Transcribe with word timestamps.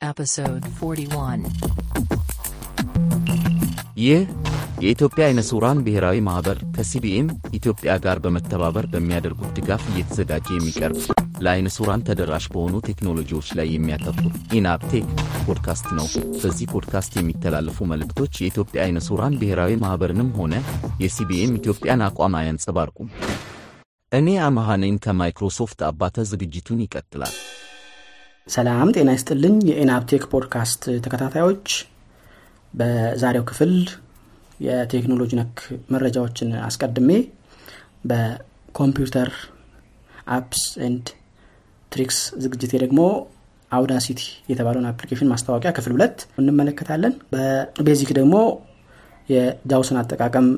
Episode 0.00 0.64
41. 0.78 1.46
ይህ 3.98 4.20
የኢትዮጵያ 4.80 5.26
ሱራን 5.48 5.78
ብሔራዊ 5.84 6.16
ማኅበር 6.26 6.58
ከ 6.74 6.96
CBM 6.96 7.28
ኢትዮጵያ 7.58 7.92
ጋር 8.04 8.18
በመተባበር 8.24 8.86
በሚያደርጉት 8.92 9.54
ድጋፍ 9.58 9.82
እየተዘጋጀ 9.90 10.46
የሚቀርብ 10.54 10.98
ለአይነ 11.40 11.72
ስውራን 11.76 12.04
ተደራሽ 12.08 12.46
በሆኑ 12.52 12.74
ቴክኖሎጂዎች 12.88 13.48
ላይ 13.58 13.68
የሚያተኩር 13.72 14.28
ኢናብ 14.58 14.83
ቴክ 14.83 15.08
ፖድካስት 15.46 15.88
ነው። 15.98 16.06
በዚህ 16.36 16.70
ፖድካስት 16.74 17.18
የሚተላለፉ 17.18 17.88
መልእክቶች 17.92 18.34
የኢትዮጵያ 18.38 18.82
አይነ 18.86 19.00
ስውራን 19.08 19.40
ብሔራዊ 19.40 19.74
ማኅበርንም 19.82 20.32
ሆነ 20.38 20.54
የ 21.04 21.26
CBM 21.26 21.58
ኢትዮጵያን 21.60 22.06
አቋም 22.08 22.38
አያንጸባርቁም። 22.40 23.10
እኔ 24.12 24.28
ነኝ 24.78 24.96
ከማይክሮሶፍት 25.04 25.80
አባተ። 25.86 26.24
ዝግጅቱን 26.30 26.82
ይቀጥላል። 26.84 27.36
ሰላም 28.46 28.88
ጤና 28.94 29.10
ይስጥልኝ። 29.14 29.54
የኢናብ 29.68 30.01
ቴክ 30.01 30.24
ፖድካስት 30.32 30.82
ተከታታዮች 31.04 31.68
በዛሬው 32.74 33.44
ክፍል 33.48 33.72
የቴክኖሎጂ 34.60 35.30
ነክ 35.38 35.56
መረጃዎችን 35.94 36.50
አስቀድሜ 36.66 37.10
በኮምፒውተር 38.10 39.30
tips 40.36 40.62
and 40.86 41.06
tricks 41.92 42.18
ዝግጅቴ 42.44 42.72
ደግሞ 42.84 43.00
አውዳሲቲ 43.70 44.20
የተባለውን 44.50 44.88
application 44.90 45.30
ማስተዋወቂያ 45.32 45.72
ክፍል 45.76 45.94
ሁለት 45.96 46.18
እንመለከታለን። 46.40 47.14
በ 47.32 47.55
basic 47.55 48.12
ደግሞ 48.18 48.34
የ 49.28 49.46
JAWSን 49.46 50.00
አጠቃቀም 50.00 50.48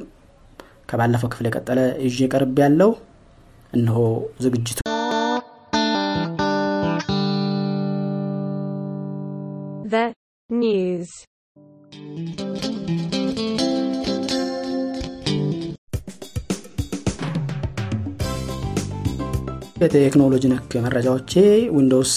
ከባለፈው 0.88 1.30
ክፍል 1.32 1.48
የቀጠለ 1.48 1.80
ይዤ 2.06 2.28
ቀርቤያለሁ 2.32 2.90
እነሆ 3.72 3.98
ዝግጅቱ 4.44 4.78
news. 10.58 11.08
የቴክኖሎጂ 19.82 20.44
ነክ 20.52 20.72
መረጃዎቼ 20.84 21.32
ዊንዶውስ 21.76 22.12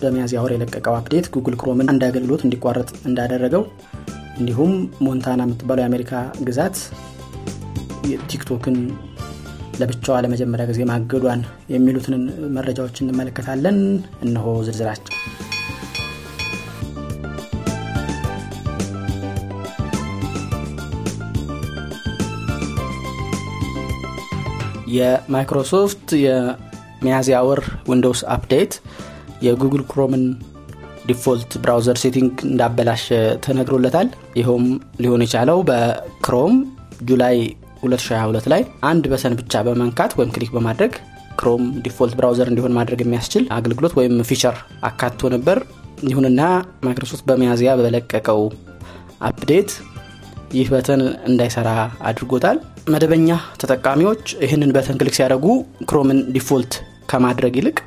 በሚያዝያ 0.00 0.40
ወር 0.44 0.52
የለቀቀው 0.54 0.94
update 0.98 1.26
ጉግል 1.34 1.54
ክሮምን 1.60 1.90
አንድ 1.92 2.02
አገልግሎት 2.08 2.42
እንዲቋረጥ 2.46 2.90
እንዳደረገው 3.08 3.62
እንዲሁም 4.38 4.72
ሞንታና 5.06 5.46
የምትባለው 5.46 5.84
የአሜሪካ 5.84 6.12
ግዛት 6.48 6.76
ቲክቶክን 8.30 8.76
ለብቻዋ 9.80 10.16
ለመጀመሪያ 10.24 10.66
ጊዜ 10.70 10.82
ማገዷን 10.90 11.40
የሚሉትን 11.72 12.14
መረጃዎች 12.56 12.96
እንመለከታለን 13.02 13.78
እነሆ 14.26 14.54
ዝርዝራቸው 14.68 15.14
የማይክሮሶፍት 24.94 26.06
የሚያዝያ 26.22 27.38
ወር 27.48 27.60
ዊንዶውስ 27.90 28.20
update 28.34 28.72
የጉግል 29.46 29.82
ክሮምን 29.90 30.24
default 31.06 31.52
browser 31.62 31.98
setting 32.02 32.32
እንዳበላሸ 32.46 33.06
ተነግሯል። 33.44 34.08
ይኸውም 34.38 34.66
ሊሆን 35.02 35.24
የቻለው 35.24 35.58
በክሮም 35.68 36.54
ጁላይ 37.08 37.36
2022 37.82 38.48
ላይ 38.52 38.62
አንድ 38.90 39.04
በሰን 39.12 39.36
ብቻ 39.40 39.62
በመንካት 39.66 40.14
ወይም 40.18 40.32
click 40.36 40.52
በማድረግ 40.56 40.92
ክሮም 41.40 41.64
default 41.84 42.14
browser 42.18 42.48
እንዲሆን 42.50 42.76
ማድረግ 42.76 43.00
የሚያስችል 43.02 43.44
አገልግሎት 43.56 43.94
ወይም 43.98 44.14
feature 44.28 44.56
አካቶ 44.88 45.28
ነበር። 45.34 45.58
ይሁንና 46.08 46.40
ማይክሮሶፍት 46.84 47.24
በሚያዝያ 47.28 47.70
በለቀቀው 47.80 48.40
update 49.28 49.70
ይህ 50.56 50.66
button 50.72 51.00
እንዳይሰራ 51.28 51.68
አድርጎታል 52.08 52.58
መደበኛ 52.86 53.28
ተጠቃሚዎች 53.60 54.24
ይህንን 54.42 54.72
button 54.74 54.98
click 55.00 55.14
ሲያደርጉ 55.16 55.46
ክሮምን 55.88 56.18
default 56.34 56.74
ከማድረግ 57.10 57.54
ይልቅ 57.60 57.78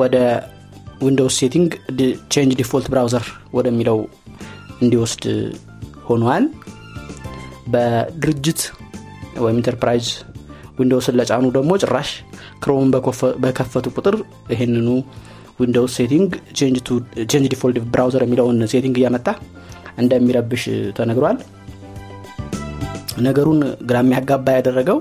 ወደ 0.00 0.16
ዊንዶውስ 1.04 1.36
setting 1.40 1.70
change 2.32 2.52
default 2.60 2.86
browser 2.92 3.24
ወደሚለው 3.58 3.98
እንዲወስድ 4.82 5.24
ሆኗል። 6.08 6.44
በድርጅት 7.72 8.60
ወይም 9.42 9.58
ኢንተርፕራይዝ 9.60 10.06
ዊንዶውስን 10.78 11.16
ለጫኑ 11.20 11.46
ደግሞ 11.56 11.72
ጭራሽ 11.82 12.10
ክሮምን 12.62 12.90
በከፈቱ 13.44 13.86
ቁጥር 13.96 14.16
ይህንኑ 14.54 14.88
ዊንዶውስ 15.60 15.94
setting 16.00 16.30
change 17.30 17.46
default 17.52 17.78
browser 17.94 18.24
የሚለውን 18.26 18.60
setting 18.72 18.96
እያመጣ 19.00 19.26
እንደሚረብሽ 20.02 20.62
ተነግሯል 20.98 21.38
ነገሩን 23.20 23.60
ግራ 23.88 23.96
የሚያጋባ 24.02 24.46
ያደረገው 24.58 24.98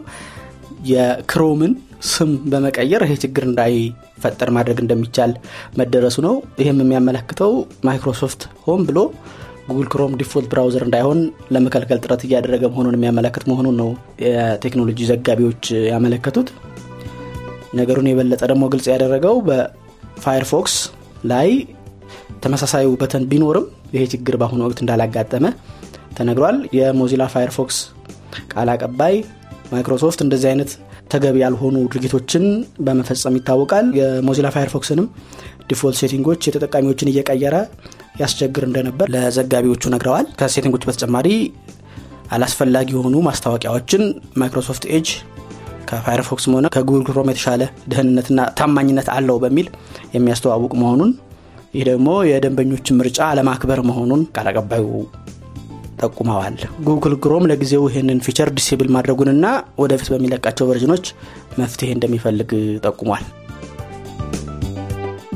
የክሮምን 0.89 1.71
ስም 2.09 2.29
በመቀየር 2.51 3.01
ይሄ 3.05 3.13
ችግር 3.23 3.43
እንዳይፈጠር 3.47 4.49
ማድረግ 4.57 4.77
እንደሚቻል 4.83 5.31
መደረሱ 5.79 6.17
ነው። 6.25 6.35
ይህም 6.61 6.79
የሚያመለክተው 6.83 7.51
ማይክሮሶፍት 7.87 8.43
ሆን 8.65 8.83
ብሎ 8.89 8.99
ጉግል 9.69 9.87
ክሮም 9.93 10.13
default 10.19 10.47
browser 10.51 10.83
እንዳይሆን 10.85 11.19
ለመከልከል 11.53 11.99
ጥረት 12.03 12.21
እያደረገ 12.27 12.63
መሆኑን 12.71 12.95
የሚያመለክት 12.97 13.43
መሆኑን 13.49 13.75
ነው 13.81 13.89
የቴክኖሎጂ 14.25 14.99
ዘጋቢዎች 15.11 15.63
ያመለከቱት። 15.91 16.47
ነገሩን 17.79 18.09
የበለጠ 18.09 18.41
ደግሞ 18.51 18.63
ግልጽ 18.73 18.87
ያደረገው 18.93 19.35
በፋየርፎክስ 19.49 20.75
ላይ 21.31 21.49
ተመሳሳዩ 22.43 22.87
button 23.01 23.23
ቢኖርም 23.31 23.65
ይሄ 23.93 24.03
ችግር 24.13 24.35
በአሁኑ 24.39 24.61
ወቅት 24.67 24.79
እንዳላጋጠመ 24.83 25.45
ተነግሯል። 26.17 26.57
የሞዚላ 26.77 27.23
ፋየርፎክስ 27.33 27.77
ቃል 28.51 28.69
አቀባይ 28.73 29.15
ማይክሮሶፍት 29.71 30.19
እንደዚህ 30.25 30.47
አይነት 30.51 30.71
ተገቢ 31.11 31.37
ያልሆኑ 31.43 31.75
ድርጊቶችን 31.91 32.43
በመፈጸም 32.85 33.37
ይታወቃል። 33.39 33.87
የሞዚላ 33.99 34.47
ፋየርፎክስንም 34.55 35.07
default 35.69 35.97
ሴቲንጎች 36.01 36.41
የተጠቃሚዎችን 36.47 37.11
እየቀየረ 37.11 37.55
ያስቸግር 38.21 38.63
እንደነበር 38.67 39.07
ለዘጋቢዎቹ 39.15 39.83
ነግረዋል። 39.93 40.27
ከሴቲንጎች 40.39 40.85
በተጨማሪ 40.87 41.27
አላስፈላጊ 42.35 42.89
የሆኑ 42.95 43.15
ማስታወቂያዎችን 43.27 44.03
ማይክሮሶፍት 44.41 44.83
ኤጅ 44.95 45.07
ከፋየርፎክስም 45.89 46.53
ሆነ 46.55 46.67
ከጉግል 46.73 47.03
ክሮም 47.07 47.29
የተሻለ 47.31 47.61
ደህንነትና 47.91 48.41
ታማኝነት 48.59 49.07
አለው 49.15 49.37
በሚል 49.43 49.67
የሚያስተዋውቅ 50.15 50.73
መሆኑን 50.81 51.11
ይህ 51.73 51.83
ደግሞ 51.89 52.09
የደንበኞችን 52.27 52.97
ምርጫ 52.99 53.19
አለማክበር 53.31 53.79
መሆኑን 53.89 54.21
ቃል 54.35 54.47
አቀባዩ 54.51 54.85
ጠቁመዋል። 56.01 56.55
ጉግል 56.87 57.15
ክሮም 57.23 57.47
ለጊዜው 57.51 57.83
ይህንን 57.89 58.21
feature 58.25 58.49
disable 58.57 58.89
ማድረጉንና 58.95 59.45
ወደፊት 59.83 60.09
በሚለቃቸው 60.13 60.67
ቨርዥኖች 60.69 61.05
መፍትሄ 61.59 61.89
እንደሚፈልግ 61.95 62.51
ጠቁሟል። 62.85 63.25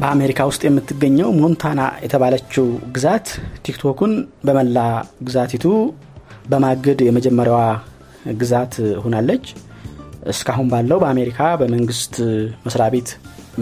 በአሜሪካ 0.01 0.39
ውስጥ 0.49 0.61
የምትገኘው 0.65 1.29
ሞንታና 1.37 1.81
የተባለችው 2.05 2.65
ግዛት 2.95 3.27
ቲክቶክን 3.65 4.13
በመላ 4.47 4.79
ግዛቲቱ 5.27 5.65
በማገድ 6.49 7.01
የመጀመሪያዋ 7.05 7.59
ግዛት 8.41 8.73
ሆናለች። 9.03 9.45
እስካሁን 10.31 10.67
ባለው 10.71 10.97
በአሜሪካ 11.03 11.39
በመንግስት 11.61 12.13
መስሪያ 12.65 12.87
ቤት 12.93 13.09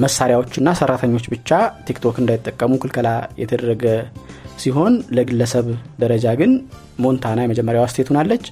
መሳሪያዎችና 0.02 0.70
ሰራተኞች 0.80 1.26
ብቻ 1.34 1.50
ቲክቶክ 1.88 2.18
እንዳይጠቀሙ 2.22 2.74
ክልከላ 2.82 3.10
የተደረገ 3.42 3.86
ሲሆን 4.62 4.94
ለግለሰብ 5.18 5.68
ደረጃ 6.02 6.26
ግን 6.40 6.52
ሞንታና 7.04 7.40
የመጀመሪያዋ 7.46 7.86
state 7.92 8.09
ሆናለች። 8.12 8.46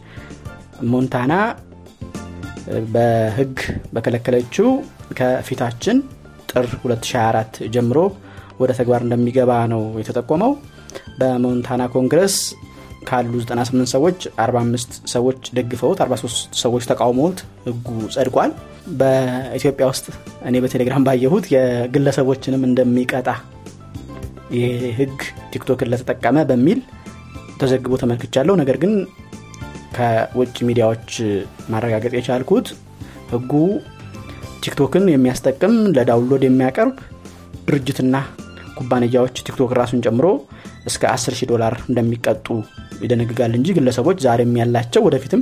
ሞንታና 0.92 1.34
በህግ 2.94 3.56
የከለከለችው 3.94 4.68
ከፊታችን 5.20 5.98
ጥር 6.52 6.66
2024 6.84 7.60
ጀምሮ 7.76 8.00
ወደ 8.60 8.72
ተግባር 8.80 9.02
እንደሚገባ 9.06 9.52
ነው 9.74 9.84
የተጠቆመው። 10.02 10.52
በሞንታና 11.20 11.84
ኮንግረስ 11.96 12.36
ካሉ 13.10 13.34
98 13.44 13.94
ሰዎች 13.94 14.20
45 14.42 14.98
ሰዎች 15.14 15.40
ደግፈውት 15.58 16.00
43 16.06 16.58
ሰዎች 16.64 16.84
ተቃውመውት 16.92 17.38
ህጉ 17.68 17.86
ጸድቋል። 18.16 18.52
በኢትዮጵያ 19.00 19.86
ውስጥ 19.92 20.06
እኔ 20.50 20.56
በቴሌግራም 20.64 21.06
ባየሁት 21.08 21.46
የግለሰቦችንም 21.56 22.66
እንደሚቀጣ 22.70 23.28
ይህ 24.58 24.70
ህግ 25.00 25.18
ቲክቶክን 25.54 25.90
ለተጠቀመ 25.92 26.38
በሚል 26.50 26.80
ተዘግቦ 27.62 27.94
ተመልክቻለሁ። 28.02 28.54
ነገር 28.62 28.78
ግን 28.84 28.94
ከውጭ 29.96 30.56
ሚዲያዎች 30.68 31.10
ማረጋገጥ 31.72 32.14
የቻልኩት 32.18 32.68
ህጉ 33.32 33.52
ቲክቶክን 34.64 35.06
የሚያስጠቅም 35.12 35.74
ለ 35.98 36.07
download 36.07 36.44
የሚያቀርብ 36.48 36.96
ድርጅትና 37.68 38.16
ኩባንያዎች 38.78 39.36
ቲክቶክ 39.48 39.72
ራሱን 39.80 40.04
ጨምሮ 40.06 40.28
እስከ 40.90 41.04
10 41.12 41.36
ሺህ 41.38 41.48
ዶላር 41.52 41.74
እንደሚቀጡ 41.90 42.48
ይደነግጋል 43.04 43.54
እንጂ 43.58 43.70
ግለሰቦች 43.78 44.18
ዛሬም 44.26 44.54
ያላቸው 44.62 45.02
ወደፊትም 45.08 45.42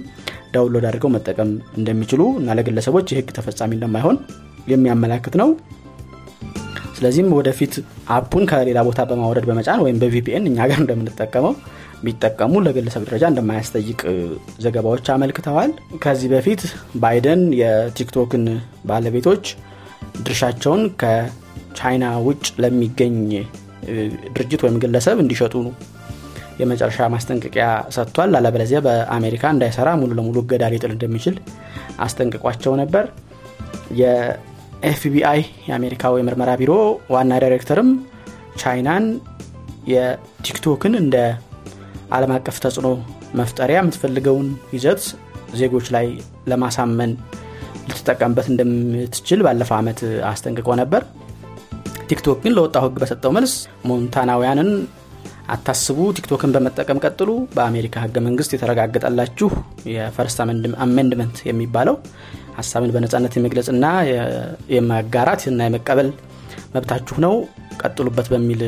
download 0.54 0.86
አድርገው 0.90 1.12
መጠቀም 1.16 1.50
እንደሚችሉ 1.80 2.22
እና 2.40 2.56
ለግለሰቦች 2.60 3.08
የህግ 3.14 3.30
ተፈጻሚ 3.38 3.72
እንደማይሆን 3.78 4.18
የሚያመላክት 4.74 5.36
ነው 5.42 5.50
ስለዚህም 6.98 7.34
ወደፊት 7.38 7.74
appኡን 8.14 8.44
ከሌላ 8.52 8.80
ቦታ 8.88 9.02
በማውረድ 9.10 9.46
በመጫን 9.50 9.82
ወይም 9.86 9.98
በ 10.02 10.20
VPN 10.20 10.48
እኛ 10.50 10.58
ጋር 10.70 10.80
እንደምንጠቀመው 10.84 11.54
ቢጠቀሙ 12.04 12.54
ለግለሰብ 12.66 13.04
ደረጃ 13.08 13.24
እንደማያስጠይቅ 13.32 14.00
ዘገባዎች 14.64 15.06
አመልክተዋል። 15.14 15.72
ከዚህ 16.04 16.30
በፊት 16.34 16.62
ባይደን 17.04 17.42
የቲክቶክን 17.62 18.44
ባለቤቶች 18.90 19.44
ድርሻቸውን 20.26 20.84
ከቻይና 21.02 22.06
ውጭ 22.28 22.46
ለሚገኝ 22.64 23.18
ድርጅት 24.36 24.62
ወይም 24.66 24.78
ግለሰብ 24.84 25.18
እንዲሸጡ 25.24 25.56
የመጨረሻ 26.62 27.08
ማስጠንቀቂያ 27.14 27.66
ሰጥቷል። 27.96 28.32
አለበለዚያ 28.38 28.80
በአሜሪካ 28.86 29.44
እንዳይሰራ 29.56 29.90
ሙሉ 30.02 30.12
ለሙሉ 30.20 30.38
እገዳ 30.44 30.66
ሊጥል 30.74 30.92
እንደሚችል 30.96 31.36
አስጠንቅቋቸው 32.06 32.74
ነበር። 32.82 33.06
የኤፍቢአይ 34.80 35.40
የአሜሪካው 35.68 36.14
የምርመራ 36.18 36.52
ቢሮ 36.60 36.74
ዋና 37.14 37.32
ዳይሬክተርም 37.44 37.90
ቻይናን 38.62 39.06
የቲክቶክን 39.92 40.94
እንደ 41.02 41.16
ዓለም 42.16 42.32
አቀፍ 42.36 42.58
ተጽዕኖ 42.64 42.90
መፍጠሪያ 43.40 43.78
የምትፈልገውን 43.80 44.48
ይዘት 44.76 45.02
ዜጎች 45.60 45.88
ላይ 45.96 46.08
ለማሳመን 46.52 47.12
ልትጠቀምበት 47.90 48.48
እንደምትችል 48.52 49.42
ባለፈው 49.46 49.76
ዓመት 49.80 50.00
አስጠንቅቆ 50.30 50.70
ነበር። 50.82 51.02
ቲክቶክ 52.10 52.40
ግን 52.44 52.56
ለወጣው 52.58 52.84
ሕግ 52.86 52.98
በሰጠው 53.02 53.32
መልስ 53.38 53.54
ሞንታናውያንን 53.90 54.70
አታስቡ፣ 55.54 56.00
ቲክቶክን 56.18 56.54
በመጠቀም 56.56 57.02
ቀጥሉ፣ 57.06 57.30
በአሜሪካ 57.54 57.96
ሕገ 58.04 58.18
መንግስት 58.26 58.54
የተረጋገጠላችሁ 58.54 59.50
የ 59.94 60.07
First 60.07 60.40
Amendment 60.86 61.38
የሚባለው 61.50 61.96
ሀሳብን 62.58 62.92
በነጻነት 62.96 63.34
የመግለጽና 63.38 63.86
የማጋራት 64.76 65.42
እና 65.52 65.60
የመቀበል 65.68 66.10
መብታችሁ 66.76 67.18
ነው፣ 67.26 67.34
ቀጥሉበት 67.82 68.28
በሚል 68.34 68.62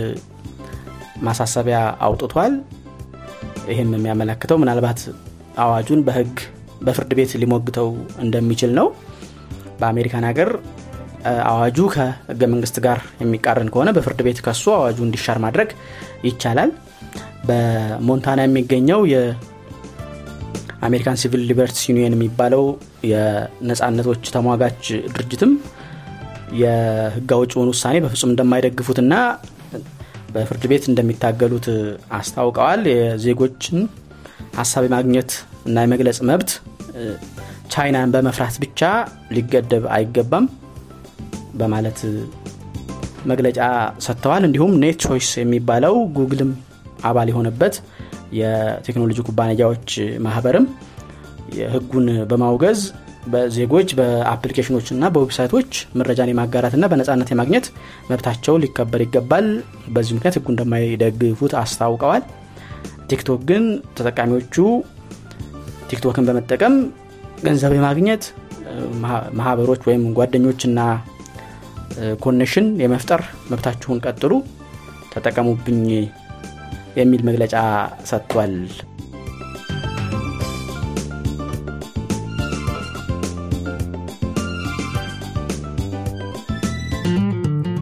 ማሳሰቢያ 1.27 1.77
አውጥቷል። 2.07 2.53
ይህም 3.69 3.89
የሚያመለክተው 3.95 4.57
ምናልባት 4.62 5.00
አዋጁን 5.63 6.01
በህግ 6.07 6.36
በፍርድ 6.86 7.12
ቤት 7.18 7.31
ሊሞግተው 7.41 7.88
እንደሚችል 8.24 8.71
ነው። 8.80 8.88
በአሜሪካን 9.80 10.27
ሀገር 10.30 10.50
አዋጁ 11.50 11.77
ከህገ 11.94 12.42
መንግስት 12.53 12.77
ጋር 12.85 13.00
የሚቃረን 13.24 13.69
ከሆነ 13.74 13.89
በፍርድ 13.97 14.19
ቤት 14.27 14.39
ከሱ 14.45 14.63
አዋጁ 14.77 15.00
እንዲሻር 15.07 15.38
ማድረግ 15.45 15.69
ይቻላል። 16.27 16.71
በሞንታና 17.50 18.39
የሚገኘው 18.45 19.01
የአሜሪካን 20.79 21.19
Civil 21.21 21.41
Liberties 21.50 21.83
Union 21.89 22.15
የሚባለው 22.15 22.63
የነፃነቶች 23.09 24.23
ተሟጋች 24.35 24.81
ድርጅትም 25.13 25.51
የህግ 26.59 27.31
አውጭውን 27.35 27.71
ውሳኔ 27.73 27.95
በፍጹም 28.03 28.31
እንደማይደግፉትና 28.33 29.13
በፍርድ 30.33 30.63
ቤት 30.71 30.83
እንደሚታገሉት 30.89 31.67
አስታውቀዋል። 32.17 32.81
የዜጎችን 32.91 33.77
ሀሳብ 34.57 34.83
የማግኘት 34.87 35.31
እና 35.65 35.83
የመግለጽ 35.85 36.19
መብት 36.29 36.51
ቻይናን 37.73 38.11
በመፍራት 38.13 38.55
ብቻ 38.63 38.81
ሊገደብ 39.35 39.83
አይገባም 39.95 40.45
በማለት 41.53 41.99
መግለጫ 43.29 43.59
ሰጥተዋል። 44.05 44.43
እንዲሁም 44.47 44.73
NetChoice 44.83 45.29
የሚባለው 45.41 45.95
ጉግልም 46.17 46.51
አባል 47.03 47.27
የሆነበት 47.31 47.75
የቴክኖሎጂ 48.39 49.19
ኩባንያዎች 49.27 49.89
ማህበርም 50.25 50.65
ህጉን 51.73 52.07
በማውገዝ 52.31 52.81
በዜጎች 53.31 53.89
በአፕሊኬሽኖች 53.97 54.87
እና 54.93 55.05
በዌብሳይቶች 55.13 55.71
መረጃን 55.99 56.31
የማጋራትና 56.31 56.85
በነጻነት 56.91 57.29
የማግኘት 57.33 57.65
መብታቸው 58.09 58.55
ሊከበር 58.63 59.01
ይገባል። 59.05 59.47
በዚህ 59.95 60.13
ምክንያት 60.17 60.37
ህጉ 60.39 60.47
እንደማይደግፉት 60.53 61.53
አስታውቀዋል። 61.61 62.23
ቲክቶክ 63.09 63.41
ግን 63.49 63.63
ተጠቃሚዎቹ 63.97 64.55
ቲክቶክን 65.89 66.27
በመጠቀም 66.27 66.75
ገንዘብ 67.43 67.73
የማግኘት 67.75 68.23
ማህበሮች 69.39 69.81
ወይም 69.87 70.03
ጓደኞችና 70.17 70.79
connection 72.23 72.67
የመፍጠር 72.81 73.21
መብታችሁን 73.51 74.01
ቀጥሉ፣ 74.05 74.33
ተጠቀሙብኝ 75.13 75.79
የሚል 76.99 77.21
መግለጫ 77.29 77.55
ሰጥቷል። 78.05 78.53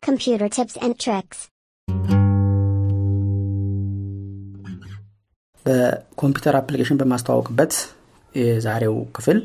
Computer 0.01 0.49
tips 0.49 0.75
and 0.77 0.95
tricks. 0.97 1.39
በኮምፒውተር 5.65 6.55
አፕሊኬሽን 6.59 6.99
በማስተዋውቅበት 6.99 7.73
የዛሬው 8.35 8.95
ክፍል 9.15 9.39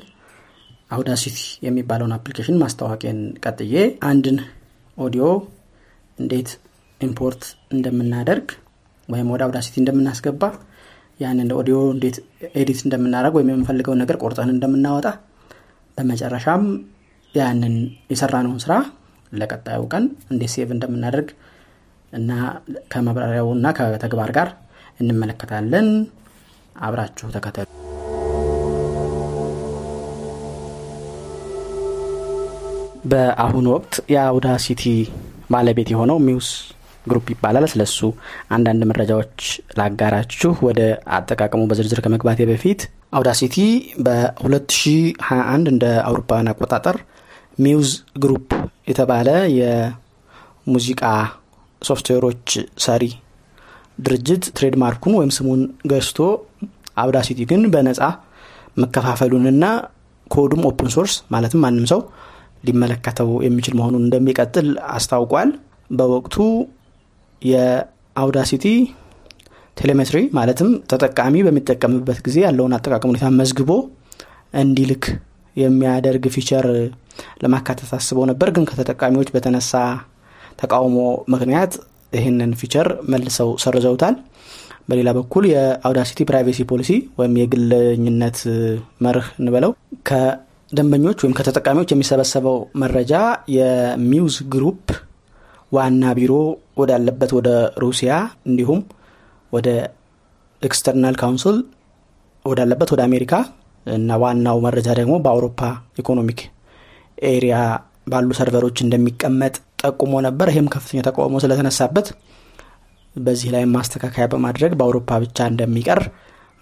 አውዳሲቲ 0.91 1.37
የሚባለውን 1.67 2.15
አፕሊኬሽን 2.17 2.61
ማስተዋወቄን 2.63 3.21
ቀጥዬ 3.45 3.75
አንድን 4.11 4.39
ኦዲዮ 4.97 5.25
እንዴት 6.19 6.51
import 7.01 7.43
እንደምናደርግ 7.75 8.49
ወይም 9.09 9.29
ወደ 9.33 9.43
አውዳሲቲ 9.47 9.77
እንደምናስገባ 9.83 10.43
ያንን 11.21 11.51
ኦዲዮ 11.59 11.79
እንዴት 11.95 12.17
edit 12.55 12.81
እንደምናደርግ 12.87 13.35
ወይም 13.39 13.51
የምንፈልገውን 13.53 14.01
ነገር 14.03 14.17
ቆርጠን 14.23 14.51
እንደምናወጣ 14.55 15.09
በመጨረሻም 15.99 16.65
ያንን 17.35 17.75
የሰራነውን 18.13 18.61
ስራ 18.65 18.73
ለቀጣዩ 19.33 19.83
ቀን 19.93 20.05
እንዴት 20.33 20.53
save 20.55 20.69
እንደምናደርግ 20.77 21.29
እና 22.13 22.31
ከማብራሪያው 22.93 23.49
እና 23.57 23.67
ከተግባር 23.77 24.33
ጋር 24.39 24.49
እንመለከታለን። 25.01 25.89
አብራችሁ 26.81 27.29
ተከተሉ። 27.35 27.69
በአሁኑ 33.13 33.67
ወቅት 33.75 33.95
የአውዳሲቲ 34.13 34.83
ባለቤት 35.51 35.89
የሆነው 35.93 36.19
Muse 36.27 36.49
Group 37.07 37.27
ይባላል። 37.33 37.65
ስለሱ 37.73 37.99
አንዳንድ 38.55 38.83
መረጃዎች 38.91 39.39
ላጋራችሁ። 39.79 40.53
ወደ 40.69 40.81
አጠቃቀሙ 41.17 41.63
በዝርዝር 41.71 42.01
ከመግባቴ 42.05 42.41
በፊት 42.51 42.83
አውዳሲቲ 43.13 43.57
በ2021 44.07 45.71
እንደ 45.73 45.85
አውሮፓውያን 46.09 46.51
አቆጣጠር 46.53 46.97
Muse 47.59 47.91
Group 48.23 48.47
የተባለ 48.89 49.29
የሙዚቃ 49.59 51.03
ሶፍትዌሮች 51.83 52.47
ሰሪ 52.85 53.05
ድርጅት 53.99 54.45
trademark 54.57 54.98
ኩን 54.98 55.17
ወይም 55.19 55.33
ስሙን 55.37 55.61
ገዝቶ 55.91 56.19
አውዳሲቲ 56.97 57.41
ግን 57.51 57.63
በነፃ 57.73 58.01
መከፋፈሉንና 58.77 59.65
ኮዱም 60.27 60.63
open 60.69 60.91
source 60.95 61.15
ማለትም 61.33 61.63
ማንም 61.65 61.87
ሰው 61.91 62.01
ሊመለከተው 62.65 63.31
የሚችል 63.45 63.75
መሆኑን 63.79 64.05
እንደሚቀጥል 64.07 64.69
አስታውቋል። 64.93 65.51
በወቅቱ 65.91 66.37
የአውዳሲቲ 67.43 68.65
telemetry 69.77 70.19
ማለትም 70.39 70.71
ተጠቃሚ 70.91 71.35
በሚጠቀምበት 71.47 72.19
ጊዜ 72.27 72.39
ያለውን 72.47 72.75
አጠቃቀም 72.77 73.11
ሁኔታ 73.13 73.29
መዝግቦ 73.39 73.71
እንዲልክ 74.55 75.05
የሚያደርግ 75.57 76.25
feature 76.35 76.67
ለማካተት 77.43 77.91
አስበው 77.97 78.25
ነበር። 78.31 78.49
ግን 78.57 78.67
ከተጠቃሚዎች 78.71 79.31
በተነሳ 79.35 79.73
ተቃውሞ 80.63 80.99
ምክንያት 81.35 81.73
ይህንን 82.13 82.51
feature 82.61 82.89
መልሰው 83.13 83.51
ሰርዘውታል። 83.63 84.15
በሌላ 84.89 85.09
በኩል 85.19 85.45
የአውዳሲቲ 85.53 86.21
privacy 86.31 86.61
policy 86.71 86.91
ወይም 87.19 87.35
የግለኝነት 87.41 88.39
መርህ 89.05 89.29
እንበለው 89.41 89.73
ከደንበኞች 90.09 91.19
ወይም 91.25 91.37
ከተጠቃሚዎች 91.39 91.93
የሚሰበሰበው 91.93 92.59
መረጃ 92.83 93.13
የ 93.57 93.84
Muse 93.84 94.37
Group 94.55 94.85
ዋና 95.73 96.05
ቢሮ 96.19 96.33
ወዳለበት 96.81 97.31
ወደ 97.37 97.49
ሩሲያ 97.85 98.13
እንዲሁም 98.49 98.81
ወደ 99.53 99.69
external 100.63 101.17
counsel 101.21 101.57
ወዳለበት 102.45 102.91
ወደ 102.95 103.03
አሜሪካ 103.09 103.33
እና 103.87 104.19
ዋናው 104.23 104.59
መረጃ 104.67 104.89
ደግሞ 104.99 105.15
በአውሮፓ 105.25 105.61
Economic 105.99 106.41
Area 107.29 107.57
ባሉ 108.07 108.29
ሰርቨሮች 108.39 108.79
እንደሚቀመጥ 108.85 109.55
ጠቁሞ 109.83 110.15
ነበር። 110.27 110.49
ይህም 110.53 110.69
ከፍተኛ 110.75 111.01
ተቃውሞ 111.07 111.37
ስለተነሳበት 111.45 112.07
በዚህ 113.17 113.49
ላይ 113.55 113.65
ማስተካከያ 113.75 114.25
በማድረግ 114.33 114.73
በአውሮፓ 114.79 115.19
ብቻ 115.25 115.47
እንደሚቀር 115.51 116.01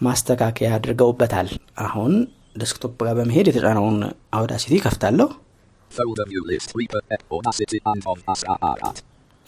ማስተካከያ 0.01 0.71
አድርገውበታል። 0.77 1.49
አሁን 1.85 2.13
ዴስክቶፕ 2.57 2.97
ጋር 3.01 3.15
በመሄድ 3.19 3.47
የተጫነውን 3.51 3.99
አውዳሲቲ 4.37 4.75
ከፍታለሁ። 4.85 5.29
Folder 5.90 6.26
view 6.32 6.44
list 6.52 6.72
Reaper 6.76 7.02
App 7.16 7.24
Audacity 7.32 7.80
and 7.92 8.04
on 8.12 8.20
Asarat. 8.34 8.98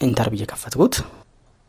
ኢንተር 0.06 0.28
ብዬ 0.32 0.44
ከፈትኩት። 0.50 0.96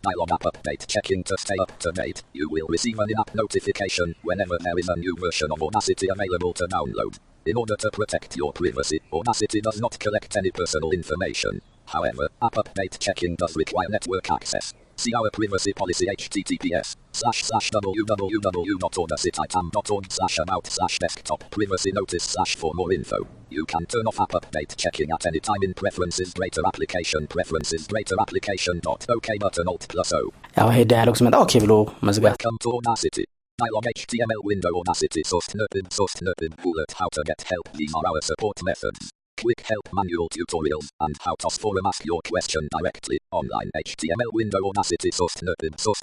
Dialog 0.03 0.29
app 0.36 0.45
update 0.50 0.83
checking 0.93 1.21
to 1.29 1.36
stay 1.43 1.57
up 1.63 1.71
to 1.83 1.89
date. 1.91 2.19
You 2.39 2.45
will 2.53 2.69
receive 2.75 2.98
an 3.03 3.09
in-app 3.13 3.31
notification 3.41 4.07
whenever 4.29 4.57
there 4.65 4.77
is 4.81 4.89
a 4.93 4.98
new 5.03 5.15
version 5.25 5.50
of 5.55 5.63
Audacity 5.67 6.07
available 6.15 6.53
to 6.59 6.65
download. 6.75 7.15
In 7.45 7.57
order 7.62 7.75
to 7.83 7.89
protect 7.98 8.38
your 8.41 8.51
privacy, 8.59 9.00
Audacity 9.19 9.59
does 9.67 9.79
not 9.86 9.93
collect 10.05 10.31
any 10.41 10.51
personal 10.51 10.91
information. 11.00 11.53
However, 11.95 12.25
app 12.48 12.55
update 12.63 12.95
checking 13.05 13.36
does 13.41 13.55
require 13.63 13.89
network 13.95 14.27
access. 14.38 14.65
See 14.98 15.13
our 15.19 15.29
privacy 15.31 15.74
policy 15.74 16.07
https 16.17 16.95
slash 17.13 17.43
slash 17.50 17.71
www.audacitytam.org 17.71 20.12
slash 20.12 20.38
about 20.45 20.65
slash 20.67 21.00
desktop 21.00 21.50
privacy 21.51 21.91
notice 22.00 22.24
slash 22.24 22.55
for 22.55 22.74
more 22.74 22.91
info. 22.91 23.17
You 23.50 23.65
can 23.65 23.86
turn 23.86 24.05
off 24.09 24.19
app 24.19 24.31
update 24.39 24.75
checking 24.75 25.09
at 25.15 25.25
any 25.25 25.39
time 25.39 25.62
in 25.67 25.74
preferences 25.74 26.33
greater 26.39 26.62
application 26.71 27.27
preferences 27.27 27.88
greater 27.88 28.15
application 28.19 28.79
dot 28.88 29.05
OK 29.17 29.38
button 29.43 29.67
alt 29.74 29.83
plus 29.93 30.12
O. 30.19 30.21
ያው 30.59 30.67
ይሄ 30.74 30.79
ዳያሎግ 30.91 31.15
ስመጣ 31.19 31.36
ኦኬ 31.45 31.53
ብሎ 31.65 31.74
መዝጋት 32.07 32.31
Welcome 32.31 32.57
to 32.65 32.69
Audacity. 32.77 33.25
Dialog 33.62 33.86
HTML 34.00 34.41
window 34.50 34.71
Audacity 34.81 35.21
source 35.31 35.50
nerded 35.59 35.86
source 35.98 36.15
nerded 36.25 36.53
bullet 36.65 36.91
how 37.00 37.09
to 37.15 37.21
get 37.29 37.39
help. 37.51 37.65
These 37.79 37.93
are 37.98 38.05
our 38.12 38.21
support 38.29 38.57
methods. 38.69 39.01
Quick 39.44 39.62
help 39.66 39.86
manual 39.92 40.26
tutorials 40.30 40.86
and 41.00 41.14
how 41.20 41.34
to 41.34 41.48
forum 41.52 41.86
ask 41.86 42.02
your 42.02 42.20
question 42.28 42.62
directly. 42.74 43.18
Online 43.30 43.70
HTML 43.80 44.30
window 44.32 44.60
Audacity 44.68 45.10
source 45.12 45.36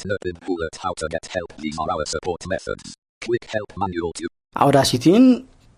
nerded 0.06 0.38
bullet 0.48 0.76
how 0.84 0.94
to 1.00 1.08
get 1.10 1.26
help. 1.36 1.50
These 1.58 1.78
are 1.82 1.90
our 1.92 2.06
support 2.06 2.42
methods. 2.48 2.86
Quick 3.22 3.46
help 3.56 3.70
manual 3.84 4.12
tutorials. 4.18 4.38
አውዳሲቲን 4.56 5.26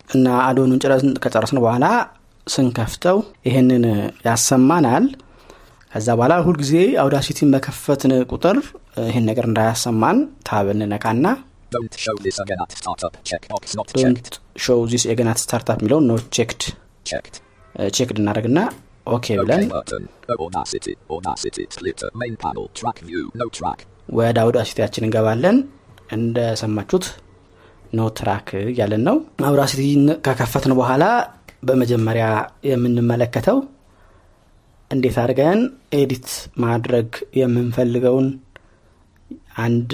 እና 0.09 0.25
አዶኑን 0.47 0.81
ጭረን 0.83 1.13
ከጨረስን 1.23 1.59
በኋላ 1.65 1.85
ስንከፍተው 2.47 3.17
ይህንን 3.47 3.85
ያሰማናል 4.27 5.05
ከዛ 5.91 6.07
በኋላ 6.17 6.33
ሁልጊዜ 6.47 6.73
አውዳሲቲን 7.03 7.51
በከፈትን 7.55 8.13
ቁጥር 8.33 8.59
ይህን 9.09 9.25
ነገር 9.31 9.47
እንዳያሰማን 9.51 10.19
tab 10.49 10.67
እንነካና 10.75 11.25
don't. 11.75 11.93
show 12.05 12.17
this 14.93 15.05
again 15.11 15.31
at 15.31 15.39
startup 15.45 15.79
የሚለውን 15.83 16.07
not 16.11 16.19
checked 16.37 16.63
checked 17.95 18.17
እናደረግና 18.21 18.59
OK 19.07 19.25
ብለን. 19.41 19.63
ወደ 24.19 24.37
አውዳሲቲያችን 24.43 25.05
እንገባለን። 25.07 25.57
እንደሰማችሁት 26.15 27.05
no 27.93 28.07
track 28.17 28.47
እያለን 28.65 29.03
ነው። 29.07 29.15
አውዳሲቲን 29.47 30.03
ከከፈትን 30.25 30.73
በኋላ 30.79 31.03
በመጀመሪያ 31.63 32.25
የምንመለከተው 32.69 33.57
እንዴት 34.91 35.17
አድርገን 35.21 35.59
edit 35.99 36.27
ማድረግ 36.63 37.09
የምንፈልገውን 37.39 38.27
አንድ 39.63 39.91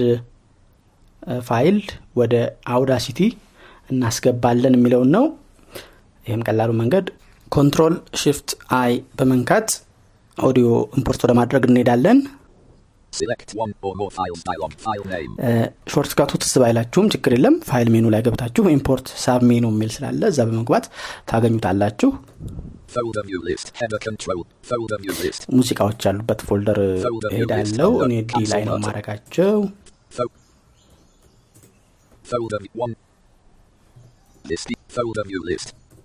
ፋይል 1.48 1.78
ወደ 2.16 2.34
አውዳሲቲ 2.74 3.20
እናስገባለን 3.90 4.76
የሚለውን 4.78 5.10
ነው። 5.16 5.26
ይህም 6.26 6.44
ቀላሉ 6.48 6.72
መንገድ 6.82 7.06
Control 7.52 7.94
Shift 8.22 8.50
I 8.80 8.92
በመንካት 9.20 9.70
audio 10.38 10.68
import 11.00 11.22
ወደ 11.26 11.34
ማድረግ 11.40 11.64
እንሄዳለን። 11.70 12.20
Select 13.14 13.52
one 13.56 13.72
or 13.82 13.92
more 14.00 14.10
files 14.12 14.42
dialog. 14.48 14.72
File 14.84 15.06
name. 15.12 15.32
shortcut 15.94 16.12
ኡ 16.18 16.32
ትዝ 16.42 16.52
ባይላችሁም 16.62 17.08
ችግር 17.14 17.32
የለም። 17.36 17.56
file 17.70 17.88
menu 17.94 18.06
ላይ 18.14 18.22
ገብታችሁ 18.28 18.64
import 18.76 19.08
submenu 19.24 19.66
የሚል 19.72 19.90
ስላለ 19.96 20.22
እዛ 20.32 20.40
በመግባት 20.50 20.86
ታገኙታላችሁ. 21.32 22.10
ሙዚቃዎች 25.58 26.00
ያሉበት 26.08 26.40
folder 26.48 26.80
ሄዳለው 27.36 27.92
እኔ 28.06 28.14
D 28.32 28.44
ላይ 28.54 28.64
ነው 28.70 28.78
ማደርጋቸው 28.86 29.56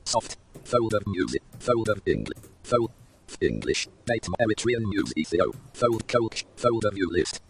Fo- 0.07 0.23
view 0.65 0.89
list. 0.91 1.07
Music. 1.07 1.43
Folder 1.59 1.95
English. 2.07 2.39
Fol- 2.63 2.91
English. 3.41 3.89
Date 4.07 4.29
Eritrean 4.41 4.83
music. 4.85 5.19
ECO. 5.19 5.53
Fold 5.73 6.07
coach. 6.09 6.45
Folder 6.57 6.91
view 6.91 7.09
list. 7.11 7.41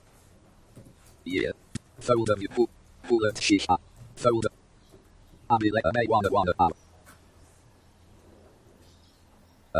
Year. 1.24 1.52
Folder 2.00 2.36
view. 2.36 2.48
Bu- 2.54 2.68
Bullet 3.08 3.36
shisha. 3.36 3.78
Folder. 4.16 4.48
Abile 5.50 5.80
may 5.94 6.06
wanna 6.08 6.28
wanna 6.30 6.52
ah. 6.58 6.68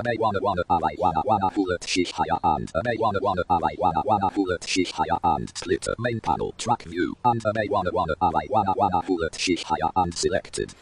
May 0.05 0.17
wanna 0.19 0.41
wanna 0.43 0.63
ah, 0.69 0.79
alai 0.79 0.97
wanna 0.99 1.23
wanna 1.25 1.51
bullet 1.55 1.81
shishaya 1.83 2.39
and 2.43 2.71
may 2.85 2.97
wanna 2.99 3.21
wanna 3.23 3.43
ah, 3.49 3.59
alai 3.59 3.79
wanna 3.79 4.03
wanna 4.05 4.29
bullet 4.35 4.61
shishaya 4.63 5.19
and 5.23 5.49
splitter 5.57 5.95
main 6.01 6.21
panel 6.21 6.53
track 6.59 6.83
view 6.83 7.15
and 7.25 7.41
may 7.55 7.69
wanna 7.71 7.91
wanna 7.93 8.15
ah, 8.21 8.31
alai 8.31 8.51
wanna 8.51 8.75
wanna 8.77 9.01
bullet 9.07 9.33
shishaya 9.33 9.91
and 9.97 10.13
selected. 10.15 10.75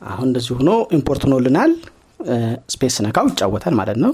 አሁን 0.00 0.26
እንደዚህ 0.28 0.54
ሆኖ 0.58 0.70
ኢምፖርት 0.96 1.22
ሆኖልናል። 1.26 1.72
ስፔስ 2.74 2.96
ነካው 3.04 3.26
ይጫወታል 3.30 3.74
ማለት 3.80 3.98
ነው 4.04 4.12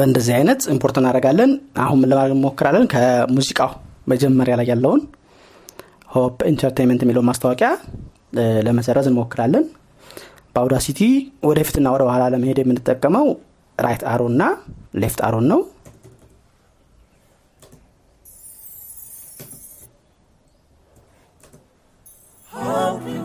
በእንደዚህ 0.00 0.34
አይነት 0.36 0.60
import 0.72 0.96
እናደርጋለን። 0.98 1.50
አሁን 1.84 2.04
ለማድረግ 2.04 2.34
እንሞክራለን? 2.36 2.84
ከሙዚቃው 2.92 3.70
መጀመሪያ 4.12 4.54
ላይ 4.60 4.66
ያለውን 4.70 5.00
Hope 6.14 6.38
Entertainment 6.50 7.02
የሚለውን 7.04 7.28
ማስታወቂያ 7.30 7.68
ለመሰረዝ 8.66 9.06
እንሞክራለን። 9.10 9.64
በአውዳሲቲ 10.54 11.00
ወደፊትና 11.48 11.92
ወደ 11.94 12.02
ኋላ 12.10 12.22
ለመሄድ 12.34 12.58
የምንጠቀመው 12.60 13.26
right 13.78 14.02
arrow 14.12 14.22
እና 14.32 14.42
left 15.02 15.20
arrow 15.26 15.40
ን 15.40 15.46
ነው። 15.52 15.60
አሁን 22.50 23.22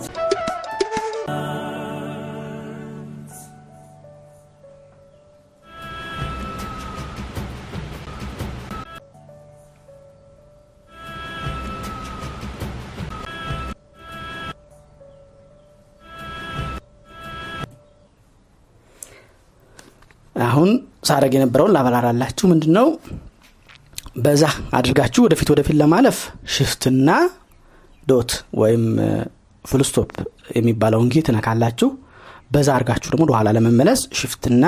ሳረግ 21.06 21.34
የነበረውን 21.38 21.74
ላበራራላችሁ። 21.76 22.46
ምንድን 22.52 22.72
ነው 22.78 22.88
በዛ 24.18 24.44
አድርጋችሁ 24.78 25.22
ወደፊት 25.26 25.50
ወደፊት 25.54 25.76
ለማለፍ 25.82 26.18
shift 26.56 26.89
ና 26.89 27.10
dot 28.08 28.32
ወይም 28.62 28.84
full 29.66 29.88
stop 29.88 30.10
የሚባለውን 30.58 31.08
key 31.14 31.24
ትነካላችሁ። 31.28 31.90
በዛ 32.52 32.68
አድርጋችሁ 32.76 33.10
ደግሞ 33.14 33.24
ወደኋላ 33.26 33.50
ለመመለስ 33.58 34.02
shift 34.20 34.48
ና 34.48 34.66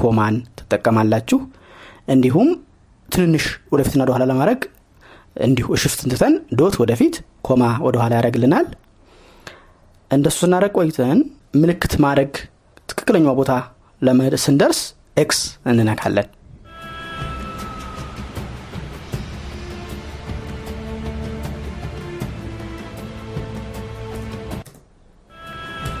comma 0.00 0.26
ን 0.26 0.36
ትጠቀማላችሁ። 0.58 1.38
እንዲሁም 2.14 2.48
ትንንሽ 3.08 3.44
ወደፊትና 3.72 4.00
ወደኋላ 4.04 4.24
ለማድረግ 4.30 4.60
እንዲሁ 5.44 5.66
shift 5.82 6.00
እንትተን 6.06 6.34
dot 6.60 6.74
ወደፊት 6.82 7.14
comma 7.46 7.62
ወደኋላ 7.86 8.12
ያደረግልናል 8.18 8.66
እንደሱ 10.10 10.36
ስናደረግ 10.42 10.72
ቆይተን 10.78 11.20
ምልክት 11.60 11.94
ማድረግ 12.04 12.32
ትክክለኛው 12.88 13.34
ቦታ 13.40 13.52
ስንደርስ 14.44 14.80
X 15.16 15.40
እንነካለን። 15.70 16.28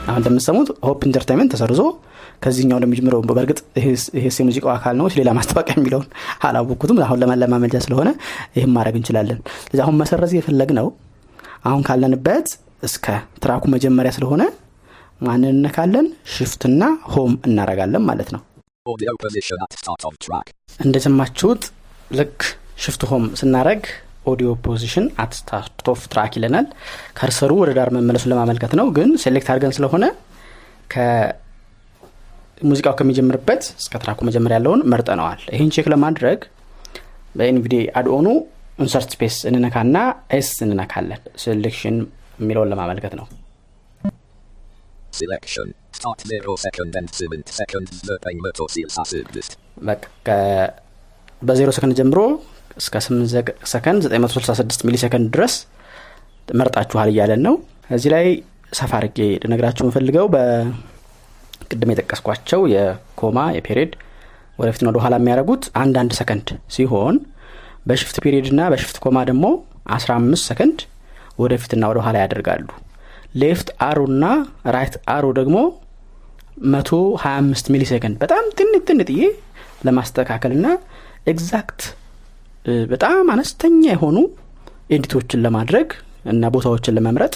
አሁን 0.06 0.18
እንደምትሰሙት 0.20 0.68
Hope 0.86 1.02
Entertainment 1.08 1.50
ተሰርዞ 1.54 1.82
ከዚህኛው 2.44 2.78
እንደሚጀምረው 2.78 3.20
በእርግጥ 3.28 3.58
ይሄ 3.78 3.86
የሙዚቃው 4.38 4.70
አካል 4.74 4.94
ነው 5.00 5.06
ሌላ 5.18 5.30
ማስታወቂያ 5.38 5.74
የሚለውን 5.78 6.06
አላወቅኩትም። 6.46 6.98
አሁን 7.06 7.20
ለማለማመጃ 7.22 7.80
ስለሆነ 7.86 8.08
ይህም 8.56 8.72
ማድረግ 8.76 8.96
እንችላለን። 9.00 9.38
ስለዚህ 9.62 9.84
አሁን 9.86 9.96
መሰረዝ 10.02 10.32
የፈለግነው 10.38 10.88
አሁን 11.64 11.82
ካለንበት 11.88 12.48
እስከ 12.82 13.06
track 13.42 13.58
ኡ 13.58 13.64
መጀመሪያ 13.74 14.12
ስለሆነ 14.16 14.42
ማንን 15.20 15.52
እነካለን 15.54 16.06
shift 16.34 16.64
ና 16.64 16.82
home 17.12 17.32
እናረጋለን 17.48 18.04
ማለት 18.08 18.30
ነው 18.34 18.42
እንደሰማችሁት 20.80 21.62
ልክ 22.10 22.38
shift 22.82 23.02
home 23.10 23.24
ስናደርግ 23.40 23.82
audio 24.26 24.48
position 24.64 25.06
at 25.22 25.32
start 25.38 25.86
of 25.92 26.00
track 26.12 26.32
ይለናል። 26.38 26.66
cursor 27.18 27.43
ኡ 27.43 27.52
ወደ 27.60 27.70
ዳር 27.78 27.90
መመለሱን 27.96 28.30
ለማመልከት 28.32 28.72
ነው። 28.80 28.86
ግን 28.96 29.10
select 29.22 29.48
አድርገን 29.52 29.74
ስለሆነ 29.76 30.04
ሙዚቃው 32.64 32.94
ከሚጀምርበት 32.98 33.62
እስከ 33.80 33.94
track 34.02 34.15
ኡ 34.15 34.20
መጀመሪያ 34.28 34.58
ያለውን 34.58 34.82
መርጠነዋል። 34.92 35.40
ይህን 35.54 35.70
check 35.74 35.88
ለማድረግ 35.92 36.42
በ 37.34 37.48
NVDA 37.48 37.76
add-on 37.98 38.26
ኡ 38.78 38.86
insert 38.86 39.10
space 39.14 39.38
እንነካና 39.50 39.96
S 40.34 40.50
እንነካለን። 40.66 41.22
selection 41.42 41.96
የሚለውን 42.40 42.70
ለማመልከት 42.72 43.14
ነው። 43.20 43.26
selection 45.12 45.70
በ0 51.42 51.74
ሰከንድ 51.76 51.94
ጀምሮ 51.98 52.20
እስከ 52.76 53.00
8 53.04 53.34
ሰከንድ 53.72 54.02
966 54.14 54.84
ሚሊ 54.86 54.96
ሰከንድ 55.02 55.26
ድረስ 55.34 55.54
መርጣችኋል 56.58 57.08
እያለን 57.12 57.42
ነው። 57.46 57.54
እዚህ 57.90 58.10
ላይ 58.14 58.26
ሰፋ 58.72 58.92
አርጌ 58.98 59.18
ልነግራችሁ 59.42 59.82
የምፈልገው 59.84 60.26
በቅድም 60.34 61.92
የጠቀስኳቸው 61.92 62.60
የ 62.74 62.92
comma 62.92 63.38
የ 63.56 63.65
period 63.65 63.92
ወደፊትና 64.58 64.88
ወደኋላ 64.90 65.14
የሚያደርጉት 65.20 65.64
አንዳንድ 65.82 66.12
ሰከንድ 66.18 66.48
ሲሆን 66.74 67.16
በ 67.88 67.96
shift 67.96 68.16
period 68.24 68.46
እና 68.52 68.60
በ 68.72 68.79
shift 68.79 68.98
comma 69.04 69.18
ደግሞ 69.30 69.46
15 69.96 70.48
ሰከንድ 70.50 70.80
ወደፊትና 71.42 71.84
ወደኋላ 71.90 72.16
ያደርጋሉ። 72.22 72.66
left 73.42 73.68
arrow 73.86 74.00
እና 74.10 74.24
right 74.74 74.94
arrow 75.14 75.24
ደግሞ 75.38 75.56
125 76.56 77.70
ሚሊ 77.70 77.84
ሰከንድ 77.84 78.16
በጣም 78.18 78.44
ትንጥ 78.58 78.84
ትንጥዬ 78.88 79.20
ለማስተካከል 79.84 80.52
ና 80.60 80.68
exact 81.26 81.80
በጣም 82.88 83.30
አነስተኛ 83.30 83.82
የሆኑ 83.90 84.18
edit 84.90 85.11
ኦችን 85.11 85.42
ለማድረግ 85.42 85.88
እና 86.24 86.48
ቦታዎችን 86.48 86.94
ለመምረጥ 86.94 87.34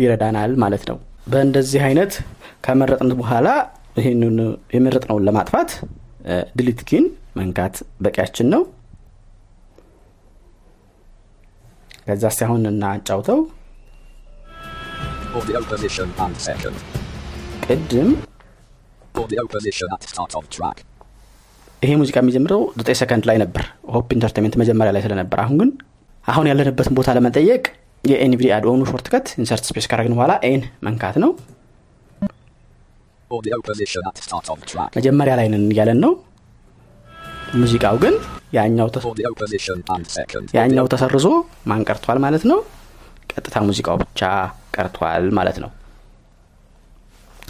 ይረዳናል 0.00 0.52
ማለት 0.54 0.84
ነው። 0.90 0.98
በእንደዚህ 1.28 1.82
አይነት 1.84 2.12
ከመረጥን 2.60 3.10
በኋላ 3.18 3.48
ይህንን 3.98 4.36
የመረጥነውን 4.74 5.26
ለማጥፋት 5.28 5.70
delete 6.56 6.80
key 6.88 6.99
ን 6.99 7.06
መንካት 7.36 7.76
በቂያችን 8.02 8.48
ነው። 8.48 8.62
ከዛ 12.06 12.30
ሲያሁን 12.30 12.64
second. 16.38 16.76
ቅድም 17.66 18.08
ይሄ 21.82 21.92
ሙዚቃ 22.00 22.16
የሚጀምረው 22.20 22.60
ዘጠኝ 22.78 22.96
ሰከንድ 23.00 23.24
ላይ 23.28 23.36
ነበር። 23.42 23.64
ሆፕ 23.94 24.10
entertainment 24.16 24.54
መጀመሪያ 24.60 24.90
ላይ 24.96 25.02
ስለነበር 25.02 25.38
አሁን 25.44 25.56
ግን 25.60 25.70
አሁን 26.24 26.46
ያለንበትን 26.50 26.94
ቦታ 26.98 27.14
ለመጠየቅ 27.16 27.62
የ 28.04 28.19
NVDA 28.19 28.48
add-on 28.56 28.82
ኡ 28.90 28.97
shortcut 28.97 29.26
insert 29.38 29.64
space 29.68 29.86
ካረግን 29.90 30.14
በኋላ 30.16 30.32
ኤን 30.44 30.62
መንካት 30.82 31.16
ነው. 31.24 31.30
መጀመሪያ 34.96 35.34
ላይ 35.40 35.48
ነን 35.48 35.66
እያለን 35.74 36.00
ነው። 36.04 36.12
ሙዚቃው 37.54 37.96
ግን. 38.02 38.14
ያኛው 40.58 40.86
ተሰርዞ 40.92 41.26
ማን 41.66 41.84
ቀርቷል 41.88 42.18
ማለት 42.18 42.44
ነው? 42.50 42.58
ቀጥታ 43.32 43.56
ሙዚቃው 43.68 43.96
ብቻ 44.02 44.20
ቀርቷል 44.76 45.26
ማለት 45.30 45.58
ነው 45.62 45.70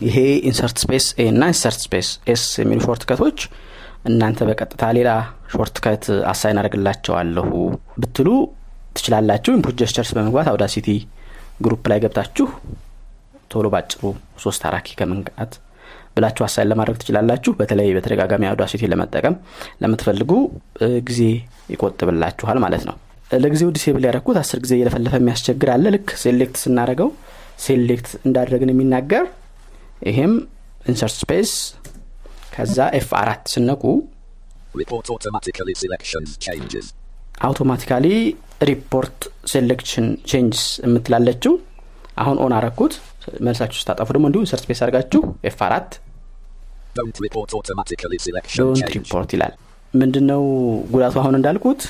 ይሄ 0.02 0.16
insert 0.49 0.76
space 0.82 1.06
A 1.16 1.26
እና 1.32 1.42
insert 1.52 1.80
space 1.85 2.09
S 2.32 2.44
የሚሉ 2.62 2.80
shortcut 2.87 3.21
ኦች 3.21 3.38
እናንተ 4.11 4.38
በቀጥታ 4.49 4.85
ሌላ 4.97 5.11
shortcut 5.52 6.04
assign 6.30 6.59
አደርግላቸዋለሁ 6.61 7.49
ብትሉ 8.02 8.28
ትችላላችሁ። 8.97 9.52
input 9.56 9.76
gestures 9.80 10.11
በመግባት 10.16 10.49
አውዳሲቲ 10.52 10.88
group 11.64 11.85
ላይ 11.92 12.00
ገብታችሁ 12.04 12.47
ቶሎ 13.52 13.66
ባጭሩ 13.75 14.02
ሶስት 14.44 14.62
አራኪ 14.68 14.88
ከመንቃት 14.99 15.52
ብላችሁ 16.16 16.42
assign 16.47 16.68
ለማድረግ 16.71 16.97
ትችላላችሁ። 17.00 17.52
በተለይ 17.59 17.88
በተደጋጋሚ 17.97 18.44
አውዳሲቲ 18.49 18.88
ለመጠቀም 18.92 19.35
ለምትፈልጉ 19.82 20.32
ጊዜ 21.09 21.21
ይቆጥብላችኋል 21.73 22.59
ማለት 22.64 22.85
ነው። 22.88 22.97
ለጊዜው 23.37 23.71
disable 23.76 24.04
ያደረግኩት 24.06 24.38
አስር 24.40 24.59
ጊዜ 24.64 24.73
እየለፈለፈ 24.78 25.14
የሚያስቸግር 25.21 25.71
አለ። 25.75 25.85
ልክ 25.94 26.09
select 26.23 26.56
ስናደርገው 26.62 27.11
select 27.64 28.09
እንዳደረግን 28.26 28.73
የሚናገር 28.73 29.25
ይሄም 30.02 30.32
insert 30.87 31.14
space 31.21 31.50
ከዛ 32.54 32.78
F 32.99 33.09
አራት 33.21 33.42
ስትነኩ. 33.52 33.82
automatically 37.43 38.06
report 38.71 39.19
selection 39.52 40.06
changes 40.30 40.65
የምትላለችው 40.86 41.54
አሁን 42.23 42.36
on 42.45 42.52
አረኩት 42.58 42.95
መልሳችሁ 43.47 43.78
ስታጠፉ 43.82 44.08
ደግሞ 44.17 44.26
እንዲሁ 44.30 44.41
insert 44.45 44.62
space 44.67 44.80
አድርጋችሁ 44.84 45.21
F 45.50 45.58
አራት 45.69 45.91
don't. 46.97 47.19
report 48.97 49.30
ይላል 49.36 49.52
ምንድን 49.95 50.25
ነው 50.30 50.43
ጉዳቱ 50.93 51.15
አሁን 51.23 51.34
እንዳልኩት 51.38 51.82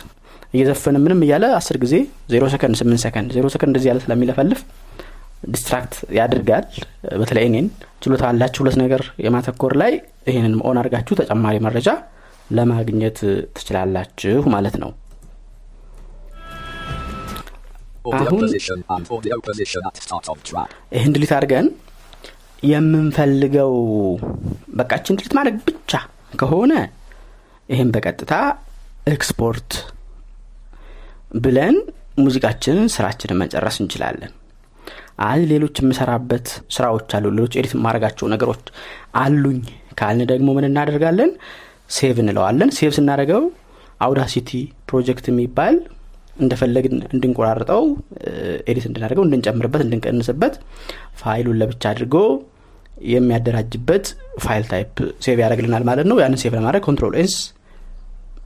እየዘፈነ 0.55 0.97
ምንም 1.05 1.21
እያለ 1.27 1.45
አስር 1.59 1.77
ጊዜ 1.85 1.95
ዜሮ 2.33 2.45
ሰከንድ 2.55 2.77
ስምንት 2.81 3.01
ሰከንድ 3.05 3.31
ዜሮ 3.37 3.47
ሰከንድ 3.55 3.71
እንደዚህ 3.73 3.89
ያለ 3.91 4.01
ስለሚለፈልፍ 4.05 4.61
distract 5.43 5.95
ያደርጋል። 6.19 6.67
በተለይ 7.21 7.47
እኔን 7.49 7.67
ችሎታ 8.03 8.25
ያላችሁ 8.31 8.61
ሁለት 8.63 8.77
ነገር 8.83 9.03
የማተኮር 9.25 9.73
ላይ 9.83 9.93
ይህንን 10.29 10.55
on 10.69 10.79
አድርጋችሁ 10.81 11.15
ተጨማሪ 11.21 11.57
መረጃ 11.67 11.89
ለማግኘት 12.51 13.19
ትችላላችሁ 13.57 14.43
ማለት 14.55 14.77
ነው። 14.83 14.91
አሁን-. 18.13 18.49
ይህን 20.93 21.13
delete 21.15 21.33
አድርገን 21.37 21.67
የምንፈልገው 22.63 23.73
በቃችን 24.79 25.17
delete 25.19 25.35
ማድረግ 25.39 25.57
ብቻ 25.69 25.93
ከሆነ 26.41 26.73
ይህን 27.69 27.91
በቀጥታ 27.95 28.35
ኤክስፖርት 29.07 29.73
ብለን 31.37 31.77
ሙዚቃችንን 32.19 32.89
ስራችንን 32.95 33.41
መጨረስ 33.43 33.77
እንችላለን 33.83 34.33
አይ 35.27 35.41
ሌሎች 35.51 35.77
የምሰራበት 35.83 36.47
ስራዎች 36.77 37.11
አሉ 37.17 37.25
ሌሎች 37.37 37.55
edit 37.59 37.75
የማደርጋቸው 37.77 38.27
ነገሮች 38.33 38.63
አሉኝ 39.23 39.61
ካልን 39.99 40.29
ደግሞ 40.31 40.49
ምን 40.57 40.67
እናደርጋለን? 40.69 41.31
save 41.91 42.17
እንለዋለን። 42.23 42.71
save 42.77 42.91
ስናደርገው 42.97 43.43
አውዳሲቲ 44.01 44.51
ፕሮጀክት 44.91 45.27
የሚባል 45.31 45.75
እንደፈለግን 46.37 46.95
እንድንቆራርጠው 47.09 47.83
edit 48.71 48.85
እንድናደርገው 48.89 49.25
እንድንጨምርበት 49.27 49.83
እንድንቀንስበት 49.85 50.55
ፋይሉን 51.21 51.59
ለብቻ 51.63 51.83
አድርጎ 51.93 52.17
የሚያደራጅበት 53.13 54.07
file 54.45 54.65
type 54.71 54.95
save 55.25 55.37
ያደርግልናል 55.45 55.85
ማለት 55.91 56.07
ነው። 56.11 56.19
ያንን 56.23 56.41
save 56.43 56.53
ለማድረግ 56.59 56.85
control 56.89 57.15
S 57.23 57.35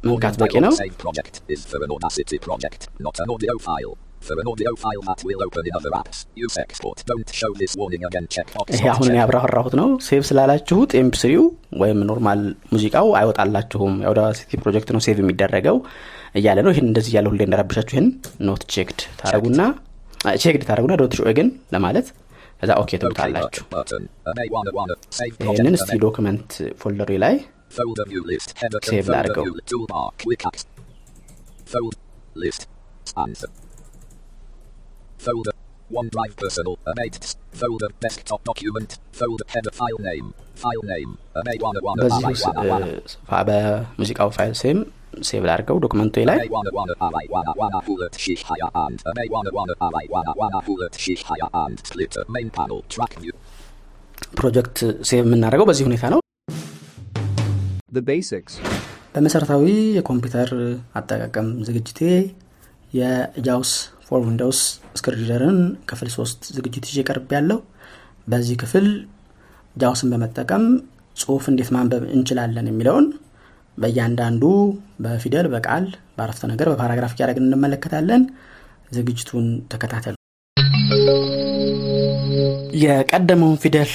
መንካት 0.09 0.35
በቂ 0.43 0.55
ነው 0.65 0.73
አሁን. 8.93 9.09
ያብራራሁት 9.19 9.75
ነው 9.81 9.89
save 10.07 10.23
ስላላችሁት 10.31 10.91
MP3 11.01 11.27
ው 11.27 11.45
ወይም 11.83 11.99
normal 12.11 12.43
ሙዚቃው 12.73 13.09
አይወጣላችሁም 13.21 13.95
የአውዳሲቲ 14.05 14.61
ፕሮጀክት 14.63 14.91
ነው 14.97 15.03
save 15.07 15.19
የሚደረገው 15.23 15.79
እያለ 16.41 16.59
ነው 16.67 16.73
ይህን 16.75 16.87
እንደዚህ 16.91 17.13
እያለ 17.15 17.27
ሁሌ 17.33 17.43
እንደረብሻችሁ 17.49 17.95
ይህን 17.97 18.09
not 18.49 18.63
checked 18.75 19.01
ታደርጉና 19.21 19.61
checked 20.43 20.63
ታደርጉና 20.69 20.95
don't 21.03 21.15
show 21.19 21.35
again 21.39 21.49
ለማለት 21.75 22.07
ከዛ 22.61 22.71
OK 22.83 22.91
ትሉታላችሁ 23.01 23.65
button. 23.73 24.05
An 24.31 24.37
A1 24.45 24.69
A1 24.71 24.87
save 25.19 25.35
ይህንን. 25.47 25.75
እስቲ 25.79 25.99
document 26.07 26.49
folder 26.83 27.03
ኤ 27.03 27.13
ላይ 27.25 27.37
Folder 27.77 28.07
view 28.07 28.23
Folder. 35.27 35.55
OneDrive 35.91 36.35
personal. 36.37 36.75
An8. 36.87 37.37
Folder 37.53 37.89
desktop 38.01 38.41
document. 38.45 38.91
Folder 39.13 39.47
header 39.55 39.73
file 39.73 40.01
name. 40.01 40.27
File 40.55 40.85
name. 40.85 41.11
An 41.39 41.47
A1 41.53 41.75
A1 41.81 41.97
በዚህ 42.03 42.43
በሙዚቃው 43.49 44.31
ፋይል 44.37 44.55
ሴም 44.61 44.79
ሴቭ 45.29 45.43
ላድርገው 45.51 45.77
ዶክመንቱ 45.85 46.25
ላይ 46.31 46.39
A1 46.45 46.67
A1 46.71 46.89
A1 47.23 47.45
A1 47.55 47.75
Hullet 47.87 48.15
Shihaya 48.25 48.69
and 48.85 48.99
An 49.11 49.19
A1 49.25 49.45
A1 49.53 49.69
A1 50.01 50.25
A1 50.35 50.55
Hullet 50.69 50.95
Shihaya 51.05 51.49
and 51.63 51.77
Splitter 51.89 52.25
main 52.37 52.51
panel 52.59 52.81
track 52.95 53.15
view. 53.25 53.35
ፕሮጀክት 54.39 54.79
ሴቭ 55.09 55.19
የምናደርገው 55.25 55.67
በዚህ 55.71 55.85
ሁኔታ 55.89 56.05
ነው. 56.15 56.21
በመሰረታዊ 59.15 59.67
የኮምፒውተር 59.99 60.51
አጠቃቀም 60.99 61.51
ዝግጅቴ 61.69 62.01
የ 62.99 63.23
JAWS 63.23 63.71
for 64.07 64.21
Windows 64.25 64.61
screen 64.99 65.24
reader 65.24 65.50
ን 65.50 65.59
ክፍል 65.91 66.09
ሶስት 66.17 66.41
ዝግጅት 66.57 66.85
ይዤ 66.91 67.01
ቀርቢያለው 67.09 67.59
በዚህ 68.29 68.57
ክፍል 68.63 68.87
JAWS 69.77 69.99
ን 69.99 70.11
በመጠቀም 70.13 70.65
ጽሁፍ 71.17 71.45
እንዴት 71.53 71.71
ማንበብ 71.75 72.05
እንችላለን 72.15 72.69
የሚለውን 72.71 73.07
በእያንዳንዱ 73.79 74.43
በፊደል 75.05 75.47
በቃል 75.55 75.85
በአረፍተ 76.17 76.45
ነገር 76.53 76.69
በ 76.73 76.80
paragraph 76.80 77.15
እያደረግን 77.15 77.47
እንመለከታለን። 77.49 78.23
ዝግጅቱን 78.97 79.47
ተከታተሉ። 79.73 80.15
የቀደመውን 82.83 83.59
ፊደል 83.63 83.93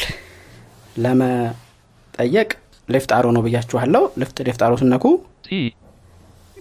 ለመጠየቅ 1.03 2.49
left 2.87 3.11
arrow 3.17 3.25
ነው 3.35 3.43
ብያችኋለሁ። 3.45 4.03
left 4.21 4.61
arrow 4.65 4.73
ስትነኩ 4.81 5.05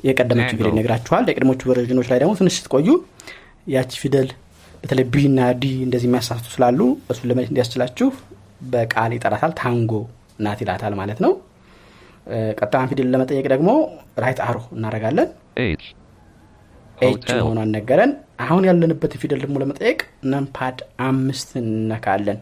የቀደመችው 0.05 0.57
ፊደል 0.59 0.73
ይነግራችኋል። 0.73 1.25
የቀድሞቹ 1.31 1.61
version 1.71 1.95
ኦች 1.95 2.09
ላይ 2.11 2.19
ደግሞ 2.23 2.33
ትንሽ 2.39 2.55
ስትቆዩ 2.59 2.89
ያቺ 3.67 3.93
ፊደል 4.03 4.29
በተለይ 4.83 5.05
B 5.13 5.23
እና 5.31 5.41
D 5.61 5.67
እንደዚህ 5.87 6.09
የሚያሳቱ 6.09 6.47
ስላሉ 6.55 6.81
እሱን 7.11 7.27
ለመለየት 7.31 7.51
እንዲያስችላችሁ 7.53 8.09
በቃል 8.73 9.11
ይጠራታል። 9.17 9.53
Tango 9.61 9.93
ናት 10.39 10.61
ይላታል 10.65 10.95
ማለት 11.01 11.19
ነው። 11.25 11.33
ቀጣዩን 12.61 12.89
ፊደል 12.91 13.09
ለመጠየቅ 13.15 13.47
ደግሞ 13.55 13.71
right 14.25 14.41
arrow 14.47 14.59
እናደርጋለን. 14.77 15.29
H 17.01 17.27
መሆኗን 17.39 17.71
ነገረን። 17.77 18.11
አሁን 18.45 18.63
ያለንበት 18.69 19.13
ፊደል 19.23 19.41
ደግሞ 19.45 19.57
ለመጠየቅ 19.63 20.01
numpad 20.33 20.79
አምስት 21.07 21.51
እነካለን 21.63 22.39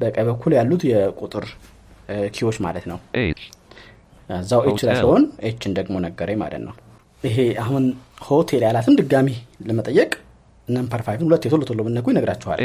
በቀኝ 0.00 0.24
በኩል 0.28 0.52
ያሉት 0.58 0.82
የቁጥር 0.90 1.46
key 2.36 2.45
ዎች 2.45 2.56
ማለት 2.66 2.84
ነው. 2.90 2.98
እዛው 4.30 4.60
H 4.70 4.80
ላይ 4.88 4.96
ሲሆን 5.00 5.22
H 5.48 5.56
ን 5.56 5.72
ደግሞ 5.78 5.94
ነገረኝ 6.06 6.38
ማለት 6.42 6.62
ነው። 6.66 6.74
ይሄ 7.24 7.38
አሁን 7.62 7.84
ሆቴል 8.26 8.62
ያላትን 8.66 8.94
ድጋሚ 9.00 9.28
ለመጠየቅ 9.68 10.10
numpad 10.74 11.02
five 11.06 11.19
ን 11.19 11.26
ሁለት 11.28 11.44
የቶሎ 11.46 11.62
ቶሎ 11.70 11.80
ብትነኩ 11.86 12.06
ይነግራችኋል. 12.12 12.60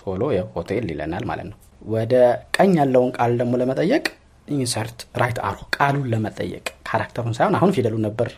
ቶሎ 0.00 0.22
የሆቴል 0.36 0.86
ይለናል 0.92 1.24
ማለት 1.30 1.46
ነው 1.50 1.56
ወደ 1.88 2.14
ቀኝ 2.56 2.72
ያለውን 2.80 3.10
ቃል 3.16 3.32
ደግሞ 3.40 3.54
ለመጠየቅ 3.60 4.04
insert 4.48 5.00
right 5.20 5.38
arrow 5.48 5.58
ቃሉን 5.76 6.06
ለመጠየቅ 6.12 6.66
character 6.88 7.20
ኡን 7.20 7.34
ሳይሆን 7.38 7.56
አሁን 7.58 7.72
ፊደሉን 7.76 8.04
ነበር 8.06 8.28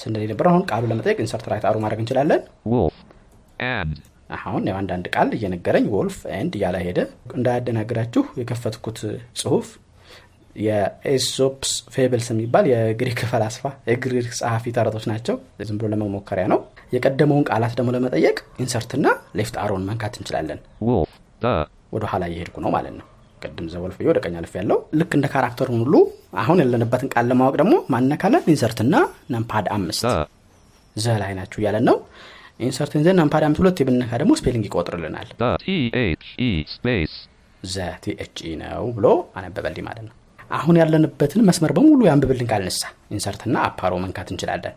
ስንል 0.00 0.22
ነበር 0.32 0.46
አሁን 0.50 0.62
ቃሉን 0.70 0.90
ለመጠየቅ 0.92 1.18
insert 1.24 1.46
right 1.52 1.64
arrow 1.70 1.76
ማድረግ 1.84 2.00
እንችላለን 2.02 2.40
Wolf. 2.72 2.96
And. 3.70 3.92
አሁን 4.38 4.64
ያው 4.68 4.76
አንዳንድ 4.80 5.06
ቃል 5.14 5.30
እየነገረኝ 5.36 5.86
wolf 5.94 6.18
and 6.34 6.52
እያለ 6.58 6.76
ሄደ 6.84 6.98
እንዳያደናግራችሁ 7.36 8.22
የከፈትኩት 8.40 8.98
ጽሁፍ 9.40 9.68
የ 10.56 10.82
Aesop's 10.82 11.72
Fables 11.94 12.28
የሚባል 12.32 12.64
የግሪክ 12.72 13.20
ፈላስፋ 13.30 13.64
የግሪክ 13.90 14.30
ጸሐፊ 14.40 14.72
ተረቶች 14.76 15.04
ናቸው 15.10 15.36
ዝም 15.68 15.78
ብሎ 15.80 15.88
ለመሞከሪያ 15.94 16.46
ነው 16.52 16.60
የቀደመውን 16.92 17.44
ቃላት 17.50 17.72
ደግሞ 17.78 17.90
ለመጠየቅ 17.96 18.36
insert 18.64 18.92
ና 18.92 19.06
left 19.38 19.56
arrow 19.62 19.79
ን 19.79 19.86
መንካት 19.88 20.14
እንችላለን. 20.20 20.60
ወደ 21.94 22.04
ኋላ 22.12 22.22
እየሄድኩ 22.30 22.56
ነው 22.64 22.70
ማለት 22.76 22.94
ነው 22.98 23.06
ቅድም 23.42 23.66
the 23.72 23.82
wolf 23.82 23.96
ወደ 24.08 24.18
ቀኝ 24.24 24.34
አልፍ 24.40 24.52
ያለው 24.58 24.78
ልክ 25.00 25.12
እንደ 25.18 25.26
character 25.32 25.65
ኡን 25.65 25.80
ሁሉ 25.84 25.94
አሁን 26.42 26.58
ያለንበትን 26.62 27.08
ቃል 27.14 27.24
ለማወቅ 27.30 27.54
ደግሞ 27.60 27.74
እንነካለን 27.94 28.44
insert 28.52 28.80
ና 28.80 28.94
numpad 29.34 29.66
አምስት. 29.76 30.04
the 30.96 31.16
ላይ 31.22 31.32
ናችሁ 31.38 31.58
እያለን 31.62 31.84
ነው 31.90 31.96
insert 32.66 32.95
ን 32.95 33.04
ይዘን 33.06 33.14
numpad 33.20 33.44
አምስት 33.46 33.60
ሁለት 33.62 33.78
ብንነካ 33.82 34.12
ደግሞ 34.22 34.32
spelling 34.40 34.64
ይቆጥርልናል. 34.68 35.28
E. 35.68 36.50
ዘ 37.72 37.86
ቲኤችኢ 38.04 38.52
ነው 38.62 38.84
ብሎ 38.96 39.06
አነበበልኝ 39.38 39.84
ማለት 39.88 40.04
ነው 40.08 40.14
አሁን 40.50 40.76
ያለንበትን 40.80 41.44
መስመር 41.48 41.72
በሙሉ 41.76 42.00
ያንብብልን 42.08 42.48
ካልንስ 42.52 42.82
insert 43.16 43.43
ና 43.43 43.56
up 43.68 43.75
arrow 43.75 43.92
መንካት 44.04 44.28
እንችላለን 44.32 44.74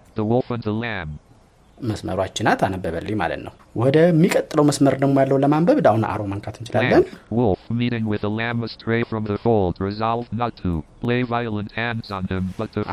Lamb. 1.84 1.90
መስመሯችናት 1.92 2.60
አነበበልኝ 2.66 3.16
ማለት 3.22 3.42
ነው 3.46 3.54
ወደሚቀጥለው 3.82 4.64
መስመር 4.70 4.94
ደግሞ 5.02 5.16
ያለውን 5.24 5.42
ለማንበብ 5.46 5.78
down 5.86 6.04
arrow 6.12 6.22
መንካት 6.32 6.56
እንችላለን 6.62 7.04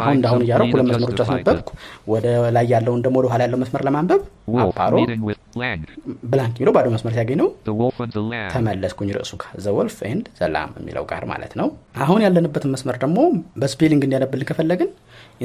አሁን 0.01 0.15
እንዳሁን 0.17 0.43
እያደረኩ 0.45 0.71
ሁለት 0.75 0.87
መስመሮች. 0.91 1.21
አስነበብኩ 1.25 1.71
ወደ 2.13 2.27
ላይ 2.57 2.67
ያለውን 2.73 3.01
ደግሞ 3.05 3.17
ወደ 3.21 3.29
ኋላ 3.33 3.41
ያለው 3.47 3.59
መስመር 3.63 3.83
ለማንበብ. 3.89 4.21
up 4.65 4.72
arrow. 4.72 4.95
blank 6.31 6.55
የሚለው 6.57 6.73
ባዶ 6.77 6.87
መስመር 6.95 7.13
ሲያገኝ 7.17 7.37
ነው 7.43 7.49
The 7.69 7.75
wolf 7.81 7.99
and 8.05 8.13
the 8.17 8.25
lamb. 8.31 8.51
ተመለስኩኝ 8.55 9.11
ርዕሱ 9.19 9.33
ጋር 9.43 9.53
the 9.67 9.80
wolf 9.80 9.99
and 10.11 10.27
the 10.41 10.53
lamb 10.53 10.71
የሚለው 10.81 11.05
ጋር 11.13 11.25
ማለት 11.33 11.53
ነው 11.61 11.69
አሁን 12.05 12.23
ያለንበትን 12.27 12.73
መስመር 12.75 12.99
ደግሞ 13.05 13.19
በ 13.63 13.71
spelling 13.71 14.05
እንዲያነብልን 14.07 14.49
ከፈለግን 14.51 14.91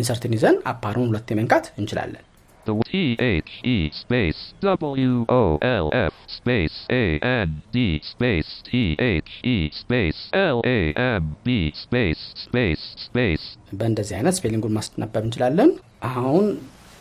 insert 0.01 0.25
ን 0.25 0.33
ይዘን 0.37 0.57
up 0.71 0.78
arrow 0.78 0.96
ኡን 0.96 1.09
ሁለት 1.11 1.29
መንካት 1.41 1.67
እንችላለን 1.81 2.23
The 2.65 2.75
T 2.83 2.99
H 3.39 3.51
E 3.65 3.77
space 3.93 4.39
W 4.61 5.13
O 5.31 5.41
L 5.61 5.87
F 6.03 6.13
space 6.29 6.77
A 6.93 7.03
N 7.35 7.49
D 7.71 7.77
space 8.03 8.51
T 8.63 8.71
H 8.99 9.31
E 9.45 9.57
space 9.73 10.19
L 10.33 10.59
A 10.67 10.79
M 11.13 11.23
B 11.43 11.49
space 11.75 12.23
space 12.37 12.83
space 13.05 13.45
በእንደዚህ 13.79 14.15
አይነት 14.19 14.37
spelling 14.39 14.63
ኡን 14.63 14.75
ማስነበብ 14.77 15.23
እንችላለን። 15.27 15.71
አሁን 16.11 16.45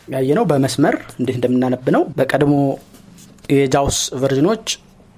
ያየነው 0.07 0.45
በመስመር 0.45 0.95
እንዴት 1.19 1.37
እንደምናነብ 1.39 1.87
ነው። 1.95 2.03
በቀድሞ 2.17 2.53
የ 3.49 3.66
JAWS 3.66 3.99
version 4.21 4.50
ኦች 4.50 4.67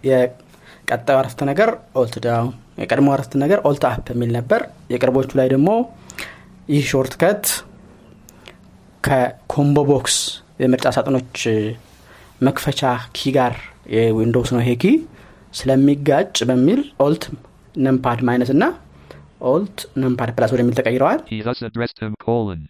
የቀጣዩ 0.03 1.17
አረፍተ 1.21 1.41
ነገር 1.51 1.69
alt 2.01 2.15
down 2.25 2.51
የቀድሞ 2.81 3.07
አረፍተ 3.15 3.35
ነገር 3.43 3.59
alt 3.69 3.85
up 3.89 4.07
የሚል 4.13 4.31
ነበር። 4.37 4.61
የቅርቦቹ 4.93 5.29
ላይ 5.39 5.47
ደግሞ 5.55 5.69
ይህ 6.69 6.85
shortcut 6.91 7.13
ከ 7.21 7.45
combo 9.03 9.77
box 9.91 10.15
የምርጫ 10.63 10.87
ሳጥኖች 10.95 11.37
መክፈቻ 12.47 12.81
key 13.17 13.31
ጋር 13.37 13.53
የዊንዶውስ 13.95 14.49
ነው 14.55 14.61
ይሄ 14.63 14.71
key 14.83 14.87
ስለሚጋጭ 15.59 16.35
በሚል 16.49 16.81
alt 17.05 17.23
numpad 17.85 18.19
minus 18.27 18.49
እና 18.55 18.63
alt 19.51 19.77
numpad 20.03 20.29
plus 20.37 20.51
ወደሚል 20.55 20.75
ተቀይረዋል 20.79 21.19
He 21.31 21.39
thus 21.47 21.59
addressed 21.69 21.99
him 22.03 22.13
colon. 22.27 22.61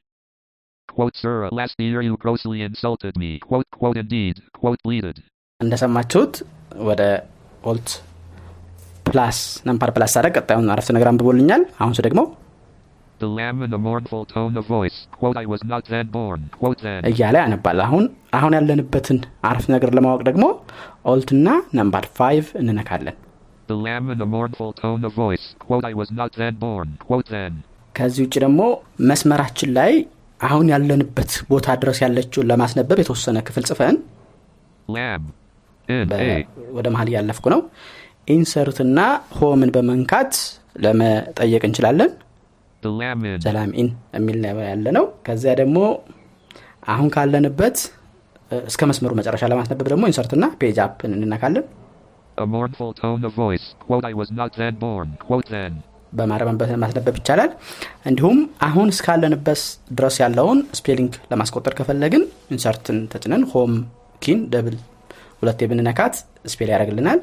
Quote 0.89 1.15
sir 1.21 1.35
last 1.59 1.75
year 1.85 2.01
you 2.07 2.15
grossly 2.23 2.59
insulted 2.67 3.15
me. 3.23 3.31
Quote 3.47 3.69
quote 3.79 3.97
indeed. 4.03 4.35
Quote 4.59 4.79
pleaded. 4.85 5.17
እንደሰማችሁት 5.61 6.33
ወደ 6.87 7.01
alt 7.69 7.89
plus 9.07 9.37
numpad 9.67 9.91
plus 9.95 10.11
ሳደርግ 10.15 10.33
ቀጣዩን 10.39 10.71
አረፍተ 10.73 10.91
ነገር 10.95 11.07
አንብቦልኛል 11.11 11.61
አሁን 11.81 11.93
ስ 11.97 12.03
ደግሞ 12.07 12.21
እያለ 17.11 17.35
ያነባል 17.43 17.79
አሁን 17.85 18.05
አሁን 18.39 18.55
ያለንበትን 18.57 19.19
አረፍተ 19.49 19.71
ነገር 19.75 19.91
ለማወቅ 19.97 20.21
ደግሞ 20.29 20.45
alt 21.13 21.30
ና 21.30 21.47
numpad 21.79 22.07
five 22.19 22.47
እንነካለን 22.63 23.17
The 23.69 23.77
lamb 23.85 24.09
in 24.13 24.21
a 24.21 24.27
mournful 24.33 24.69
tone 24.73 25.01
of 25.03 25.13
voice. 25.15 25.45
Quote 25.59 25.85
I 25.85 25.95
was 26.01 26.09
not 26.19 26.29
then 26.41 26.53
born. 26.61 26.89
Quote 27.07 27.29
then. 27.35 27.53
ከዚህ 27.95 28.21
ውጭ 28.25 28.35
ደግሞ 28.43 28.61
መስመራችን 29.09 29.69
ላይ 29.77 29.91
አሁን 30.39 30.67
ያለንበት 30.73 31.31
ቦታ 31.51 31.75
ድረስ 31.81 31.97
ያለችውን 32.03 32.47
ለማስነበብ 32.51 32.99
የተወሰነ 33.01 33.37
ክፍል 33.47 33.63
ጽፈን. 33.69 33.95
ወደ 36.77 36.87
መሀል 36.93 37.09
እያለፍኩ 37.11 37.45
ነው 37.53 37.61
insert 38.35 38.78
ና 38.78 38.99
home 39.39 39.59
ን 39.59 39.69
በመንካት 39.75 40.33
ለመጠየቅ 40.85 41.61
እንችላለን 41.69 42.11
in 43.81 43.87
የሚል 44.15 44.37
ያለ 44.67 44.87
ነው 44.97 45.05
ከዚያ 45.27 45.53
ደግሞ 45.61 45.77
አሁን 46.93 47.07
ካለንበት 47.15 47.77
እስከ 48.67 48.81
መስመሩ 48.89 49.11
መጨረሻ 49.19 49.43
ለማስነበብ 49.51 49.87
ደግሞ 49.91 50.03
insert 50.11 50.34
ና 50.34 50.45
page 50.59 50.77
up 50.83 50.99
እንነካለን. 51.09 51.65
በማረም 56.13 56.49
ማስነበብ 56.83 57.15
ይቻላል። 57.19 57.51
እንዲሁም 58.09 58.37
አሁን 58.67 58.87
እስካለንበት 58.93 59.61
ድረስ 59.91 60.17
ያለውን 60.23 60.59
spelling 60.79 61.13
ለማስቆጠር 61.31 61.73
ከፈለግን 61.79 62.23
insert 62.51 62.87
ን 62.87 62.99
ተጭነን 63.13 63.43
home 63.51 63.73
key 64.21 64.32
ን 64.32 64.39
double 64.53 64.77
ሁለት 65.41 65.59
ብንነካት 65.71 66.15
spell 66.53 66.69
ያደርግልናል 66.73 67.19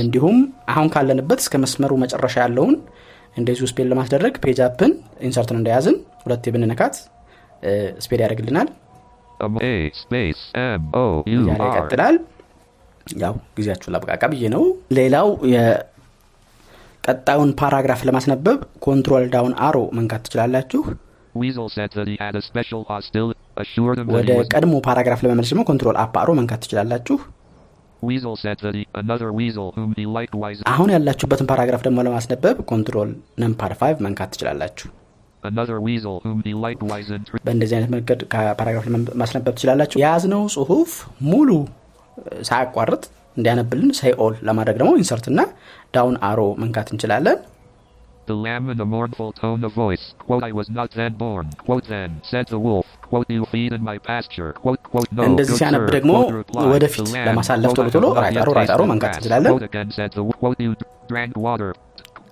እንዲሁም 0.00 0.36
አሁን 0.72 0.88
ካለንበት 0.94 1.40
እስከ 1.42 1.54
መስመሩ 1.62 1.92
መጨረሻ 2.02 2.34
ያለውን 2.44 2.74
እንደዚሁ 3.36 3.64
spell 3.70 3.88
ለማስደረግ 3.92 4.34
page 4.44 4.58
up 4.66 4.79
ን 4.79 4.92
insert 5.26 5.50
ን 5.50 5.58
እንደያዝን 5.60 5.96
ሁለት 6.22 6.44
ብንነካት 6.54 6.94
እ፣ 7.62 7.70
spell 8.04 8.20
ያደርግልናል. 8.22 8.68
ይቀጥላል። 11.70 12.16
ያው 13.16 13.34
ጊዜያችሁን 13.56 13.92
ላብቃቃው 13.94 14.22
ብዬ 14.32 14.44
ነው። 14.54 14.62
ሌላው 14.96 15.28
የቀጣዩን 15.52 17.20
paragraph 17.60 18.00
ለማስነበብ 18.08 18.58
control 18.86 19.24
down 19.34 19.54
arrow 19.66 19.76
መንካት 19.98 20.22
ትችላላችሁ 20.26 20.82
ወደ. 24.16 24.30
ቀድሞ 24.54 24.74
paragraph 24.86 25.20
ለመመለስ 25.24 25.50
ደግሞ 25.54 25.64
control 25.70 25.96
up 26.04 26.14
arrow 26.22 26.30
መንካት 26.40 26.60
ትችላላችሁ. 26.64 27.16
አሁን 30.72 30.88
ያላችሁበትን 30.94 31.46
paragraph 31.50 31.82
ደግሞ 31.86 31.98
ለማስነበብ 32.06 32.56
control 32.70 33.10
numpad 33.42 33.72
5 33.80 34.04
መንካት 34.06 34.30
ትችላላችሁ. 34.34 34.88
በእንደዚህ 37.46 37.74
አይነት 37.76 37.90
መንገድ 37.94 38.20
ከ 38.32 38.42
paragraph 38.42 38.86
ማስነበብ 39.22 39.52
ትችላላችሁ 39.58 39.98
የያዝነው 40.02 40.42
ጽሁፍ 40.54 40.90
ሙሉ 41.32 41.50
ሳያቋርጥ 42.48 43.02
እንዲያነብልን 43.36 43.90
say 44.00 44.17
all 44.17 44.34
ለማድረግ 44.48 44.76
ደግሞ 44.80 44.92
insert 45.02 45.26
እና 45.32 45.40
down 45.96 46.16
arrow 46.30 46.40
መንካት 46.62 46.88
እንችላለን 46.94 47.38
mournful 48.85 49.31
tone 49.33 49.63
of 49.63 49.73
voice. 49.73 50.13
Quote 50.19 50.43
I 50.43 50.51
was 50.51 50.69
not 50.69 50.91
then 50.91 51.13
born. 51.15 51.45
Quote 51.67 51.85
then 51.87 52.21
said 52.23 52.47
the 52.47 52.59
wolf. 52.59 52.85
Quote 53.01 53.29
you 53.29 53.45
feed 53.53 53.71
in 53.73 53.83
my 53.83 53.97
pasture. 53.97 54.53
Quote 54.53 54.83
quote 54.91 55.09
no. 55.11 55.23
እንደዚህ 55.29 55.53
good 55.53 55.61
ሲያነብ 55.61 55.83
sir. 55.85 55.91
ደግሞ 55.95 56.11
Quote 56.19 56.35
replied 56.41 56.69
ወደፊት 56.73 57.05
the 57.05 57.13
lamb. 57.15 57.25
ለማሳለፍ 57.29 57.69
Quote, 57.71 57.77
ቶሎ 57.79 57.87
I 57.89 57.93
ቶሎ 57.95 58.05
have 58.07 58.15
not 58.15 58.23
ራይት 58.23 58.35
yet 58.37 58.41
አሮ 58.43 58.49
ራይት 58.59 58.71
አሮ 58.75 58.79
tasted 58.81 58.91
መንካት 58.93 59.09
grass. 59.11 59.19
እንችላለን 59.21 59.51
Quote 59.53 59.67
again 59.71 59.89
said 59.97 60.11
the 60.17 60.23
wolf. 60.27 60.37
Quote 60.43 60.61
you 60.67 60.73
drank 61.11 61.33
water. 61.47 61.69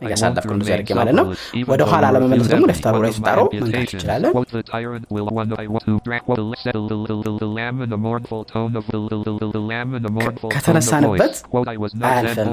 እያሳለፍኩ 0.03 0.51
እንደዚህ 0.55 0.73
አድርጌ 0.77 0.91
ማለት 0.99 1.15
ነው። 1.19 1.27
ወደ 1.73 1.83
ኋላ 1.91 2.05
ለመመለስ 2.15 2.49
ደግሞ 2.53 2.65
left 2.71 2.87
arrow 2.89 2.97
right 3.05 3.19
arrow 3.27 3.39
መንካት 3.55 3.85
ይችላለን 3.89 4.33
ከተነሳንበት 10.55 11.35
አያልፍም. 12.05 12.49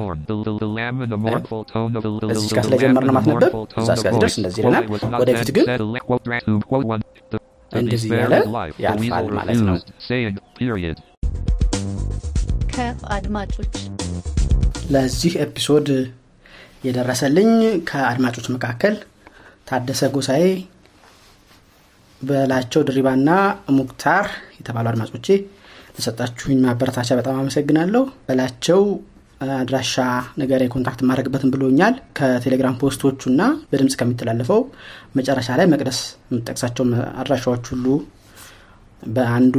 እዚህ 2.33 2.51
ጋር 2.55 2.63
ስለጀመርን 2.67 3.13
ማስነበብ 3.17 3.51
እዛ 3.81 3.89
እስከጋ 3.97 4.07
ሲደርስ 4.13 4.37
እንደዚህ 4.41 4.61
ይለናል። 4.63 4.85
ወደፊት 5.23 5.51
ግን 5.57 5.65
እንደዚህ 7.71 8.09
ያለ 8.15 8.33
ያልፋል 8.85 9.27
ማለት 9.37 9.59
ነው። 9.67 9.75
ከአድማጮች 12.73 13.75
ለዚህ 14.91 15.33
episode 15.43 15.87
የደረሰልኝ 16.83 17.49
ከአድማጮች 17.89 18.45
መካከል 18.55 18.95
ታደሰ 19.67 20.01
ጎሳኤ 20.13 20.45
በላቸው 22.21 22.81
ድሪባና 22.87 23.29
ሙክታር 23.77 24.25
የተባሉ 24.57 24.87
አድማጮቼ 24.91 25.27
ለሰጣችሁኝ 25.95 26.57
ማበረታቻ 26.65 27.09
በጣም 27.19 27.37
አመሰግናለሁ። 27.41 28.03
በላቸው 28.27 28.81
አድራሻ 29.55 29.95
ነገር 30.41 30.59
የ 30.63 30.71
contact 30.71 30.99
ማድረግበትን 31.09 31.51
ብሎኛል። 31.53 31.93
ከቴሌግራም 32.17 32.75
post 32.81 33.01
ኦቹ 33.01 33.21
እና 33.31 33.41
በድምፅ 33.71 33.95
ከሚተላለፈው 34.01 34.59
መጨረሻ 35.17 35.49
ላይ 35.59 35.67
መቅደስ 35.71 35.99
የምጠቅሳቸው 36.29 36.85
አድራሻዎች 37.21 37.65
ሁሉ 37.73 37.85
በአንዱ 39.09 39.55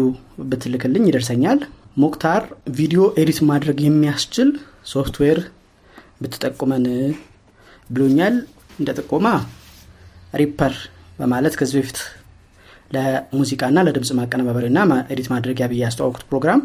ብትልክልኝ 0.50 1.04
ይደርሰኛል። 1.08 1.60
ሙክታር 1.96 2.42
ቪዲዮ 2.76 3.00
edit 3.20 3.40
ማድረግ 3.50 3.78
የሚያስችል 3.86 4.50
ሶፍትዌር 4.92 5.38
ብትጠቁመን 6.22 6.84
ብሎኛል። 7.90 8.34
እንደ 8.78 8.90
ጥቆማ 8.98 9.26
ሪፐር 10.40 10.74
በማለት 11.18 11.54
ከዚህ 11.58 11.76
በፊት 11.80 11.98
ለሙዚቃና 12.94 13.78
ለድምፅ 13.86 14.10
ማቀነባበሪና 14.18 14.78
edit 15.12 15.28
ማድረጊያ 15.32 15.66
ብዬ 15.70 15.80
ያስተዋወቁት 15.84 16.24
ፕሮግራም 16.30 16.60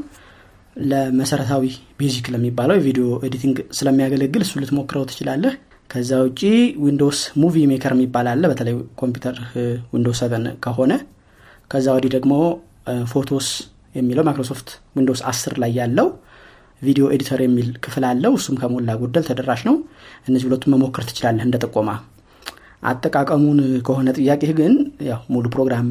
ለመሰረታዊ 0.86 1.64
basic 2.00 2.26
ለሚባለው 2.34 2.76
የ 2.78 2.86
video 2.86 3.06
editing 3.28 3.58
ስለሚያገለግል 3.78 4.44
እሱ 4.46 4.54
ልትሞክረው 4.62 5.06
ትችላለህ። 5.10 5.54
ከዛ 5.90 6.12
ውጪ 6.24 6.42
Windows 6.84 7.20
Movie 7.42 7.56
Maker 7.72 7.94
የሚባል 7.96 8.28
አለ 8.32 8.44
በተለይ 8.52 8.74
ኮምፒውተር 9.02 9.36
Windows 9.94 10.20
seven 10.24 10.46
ከሆነ። 10.66 10.94
ከዛ 11.72 11.88
ወዲህ 11.96 12.12
ደግሞ 12.16 12.34
Photos 13.12 13.48
የሚለው 13.96 14.24
ማይክሮሶፍት 14.28 14.68
ዊንዶውስ 14.98 15.22
10 15.30 15.56
ላይ 15.64 15.72
ያለው 15.80 16.08
video 16.82 17.06
editor 17.14 17.40
የሚል 17.44 17.70
ክፍል 17.84 18.04
አለው። 18.10 18.34
እሱም 18.40 18.56
ከሞላ 18.62 18.96
ጎደል 19.02 19.26
ተደራሽ 19.30 19.62
ነው። 19.70 19.76
እነዚህ 20.28 20.46
ሁለቱም 20.48 20.72
መሞከር 20.76 21.06
ትችላለህ 21.10 21.46
እንደ 21.48 21.58
ጥቆማ። 21.64 21.90
አጠቃቀሙን 22.84 23.60
ከሆነ 23.88 24.10
ጥያቄ 24.18 24.44
ግን 24.60 24.74
ያው 25.08 25.22
ሙሉ 25.34 25.46
ፕሮግራም 25.54 25.88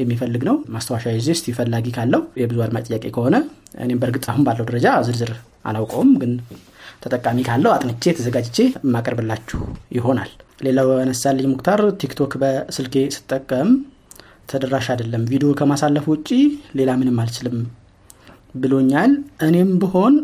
የሚፈልግ 0.00 0.42
ነው። 0.48 0.56
ማስታወሻ 0.74 1.04
ይዜ 1.16 1.28
እስቲ 1.36 1.54
ፈላጊ 1.56 1.86
ካለው 1.96 2.22
የብዙ 2.40 2.58
አድማጭ 2.66 2.84
ጥያቄ 2.90 3.06
ከሆነ 3.16 3.36
እኔም 3.84 4.00
በእርግጥ 4.02 4.24
አሁን 4.32 4.44
ባለው 4.48 4.66
ደረጃ 4.68 4.88
ዝርዝር 5.06 5.32
አላውቀውም 5.64 6.10
ግን 6.20 6.32
ተጠቃሚ 7.02 7.38
ካለው 7.48 7.70
አጥንቼ 7.74 8.12
ተዘጋጅቼ 8.18 8.56
የማቀርብላችሁ 8.76 9.58
ይሆናል። 9.96 10.30
ሌላው 10.66 10.88
ያነሳልኝ 11.00 11.46
ሙክታር 11.52 11.80
ቲክቶክ 12.00 12.32
በስልኬ 12.42 12.94
ስጠቀም 13.16 13.68
ተደራሽ 14.48 14.86
አይደለም። 14.92 15.24
ቪዲዮ 15.30 15.50
ከማሳለፍ 15.58 16.06
ውጭ 16.12 16.28
ሌላ 16.78 16.90
ምንም 17.00 17.18
አልችልም 17.22 17.58
ብሎኛል። 18.54 19.12
እኔም 19.46 19.70
ብሆን 19.82 20.14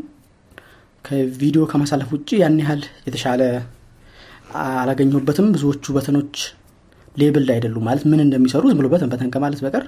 ከቪዲዮ 1.05 1.63
ከማሳለፍ 1.71 2.11
ውጭ 2.15 2.29
ያን 2.41 2.57
ያህል 2.63 2.83
የተሻለ 3.07 3.43
አላገኘሁበትም። 4.63 5.49
ብዙዎቹ 5.55 5.85
button 5.97 6.21
ኦች 6.21 6.37
label 7.17 7.49
አይደሉም 7.55 7.85
ማለት 7.89 8.05
ምን 8.11 8.21
እንደሚሰሩ 8.25 8.63
ዝም 8.71 8.79
ብሎ 8.81 8.89
button 8.95 9.11
button 9.13 9.29
ከማለት 9.35 9.61
በቀር 9.65 9.85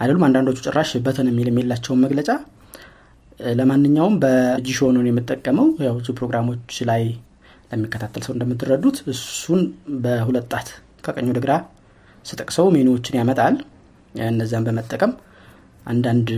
አይደሉም። 0.00 0.24
አንዳንዶቹ 0.26 0.58
ጭራሽ 0.66 0.90
button 1.06 1.28
የሚል 1.30 1.48
የሚላቸውን 1.50 2.02
መግለጫ 2.04 2.28
ለማንኛውም 3.52 4.14
በጂሾ 4.22 4.88
ነው 4.96 5.02
የምጠቀመው። 5.08 5.68
ያው 5.86 5.96
ፕሮግራሞች 6.18 6.74
ላይ 6.90 7.04
ለሚከታተል 7.70 8.22
ሰው 8.26 8.32
እንደምትረዱት 8.36 8.96
እሱን 9.12 9.60
በሁለት 10.02 10.46
ጣት 10.52 10.68
ከቀኝ 11.04 11.28
ወደ 11.32 11.52
ስጠቅሰው 12.24 12.66
ሜኑዎችን 12.74 13.16
ያመጣል። 13.20 13.54
እነዚያን 14.14 14.66
በመጠቀም 14.66 15.12
አንዳንድ 15.86 16.28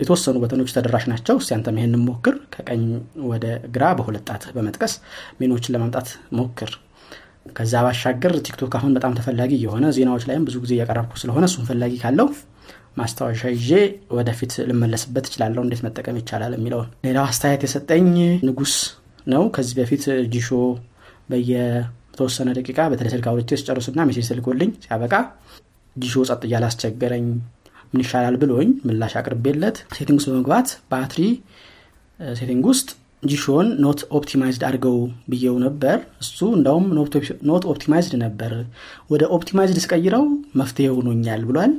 የተወሰኑ 0.00 0.36
button 0.42 0.60
ኦች 0.60 0.72
ተደራሽ 0.76 1.04
ናቸው። 1.10 1.36
እስቲ 1.40 1.52
አንተም 1.56 1.78
ይህንን 1.80 2.02
ሞክር። 2.08 2.34
ከቀኝ 2.54 2.82
ወደ 3.30 3.44
ግራ 3.74 3.84
በሁለት 3.98 4.24
ጣት 4.28 4.44
በመጥቀስ 4.56 4.94
ሜኖችን 5.40 5.74
ለማምጣት 5.76 6.08
ሞክር። 6.38 6.72
ከዛ 7.56 7.74
ባሻገር 7.84 8.32
ቲክቶክ 8.46 8.72
አሁን 8.78 8.92
በጣም 8.96 9.12
ተፈላጊ 9.18 9.52
የሆነ 9.62 9.86
ዜናዎች 9.96 10.24
ላይም 10.28 10.44
ብዙ 10.48 10.56
ጊዜ 10.64 10.72
እያቀረብኩ 10.76 11.12
ስለሆነ 11.22 11.44
እሱን 11.50 11.66
ፈላጊ 11.68 11.94
ካለው 12.02 12.28
ማስታወሻ 12.98 13.42
ይዤ 13.54 13.70
ወደፊት 14.16 14.52
ልመለስበት 14.68 15.24
እችላለሁ። 15.28 15.62
እንዴት 15.66 15.82
መጠቀም 15.86 16.18
ይቻላል 16.20 16.52
የሚለውን 16.56 16.88
ሌላው 17.06 17.24
አስተያየት 17.30 17.64
የሰጠኝ 17.66 18.06
ንጉስ 18.48 18.74
ነው። 19.26 19.42
ከዚህ 19.56 19.74
በፊት 19.78 20.04
ጂሾ 20.34 20.48
በየተወሰነ 21.30 22.48
ደቂቃ 22.58 22.78
በተለይ 22.90 23.12
ስልክ 23.14 23.26
አውርቼ 23.30 23.58
ስጨርስና 23.60 24.00
message 24.08 24.26
ስልክልኝ 24.30 24.70
ሲያበቃ 24.84 25.14
ጂሾ 25.96 26.24
ጸጥ 26.28 26.42
እያለ 26.48 26.64
አስቸገረኝ 26.68 27.26
ምን 27.92 28.02
ይሻላል 28.04 28.36
ብሎኝ 28.42 28.68
ምላሽ 28.86 29.14
አቅርቤለት 29.20 29.76
setting 29.96 30.18
ውስጥ 30.20 30.28
በመግባት 30.30 30.68
ባትሪ 30.90 31.22
setting 32.36 32.64
ውስጥ 32.70 32.88
ጂሾን 33.22 33.68
not 33.82 34.00
optimized 34.16 34.62
አድርገው 34.68 34.96
ብየው 35.30 35.56
ነበር። 35.64 35.96
እሱ 36.22 36.38
እንዳውም 36.56 36.86
not 37.48 37.64
optimized 37.70 38.14
ነበር። 38.24 38.52
ወደ 39.12 39.22
optimized 39.36 39.78
ስቀይረው 39.84 40.24
መፍትሄ 40.60 40.88
ሆኖኛል 40.96 41.42
ብሏል። 41.48 41.74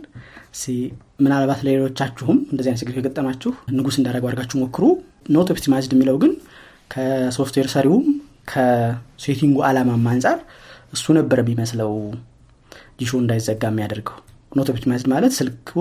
ምናልባት 1.23 1.59
ለሌሎቻችሁም 1.65 2.37
እንደዚህ 2.51 2.69
አይነት 2.69 2.81
ችግር 2.81 2.95
ከገጠማችሁ 2.97 3.51
ንጉስ 3.77 3.95
እንዳደረገው 3.99 4.29
አድርጋችሁ 4.29 4.57
ሞክሩ። 4.63 4.83
not 5.35 5.49
optimized 5.53 5.93
የሚለው 5.95 6.17
ግን 6.23 6.33
ከሶፍትዌር 6.91 7.67
ሰሪውም 7.73 8.05
ከ 8.51 8.70
setting 8.70 9.38
ኡ 9.38 9.57
አላማም 9.69 10.07
አንጻር 10.11 10.37
እሱ 10.93 11.05
ነበር 11.17 11.39
የሚመስለው 11.41 11.93
ጂሾ 12.99 13.11
እንዳይዘጋ 13.21 13.63
የሚያደርገው 13.71 14.17
not 14.57 14.69
optimized 14.73 15.09
ማለት 15.13 15.33
ስልኩ 15.37 15.71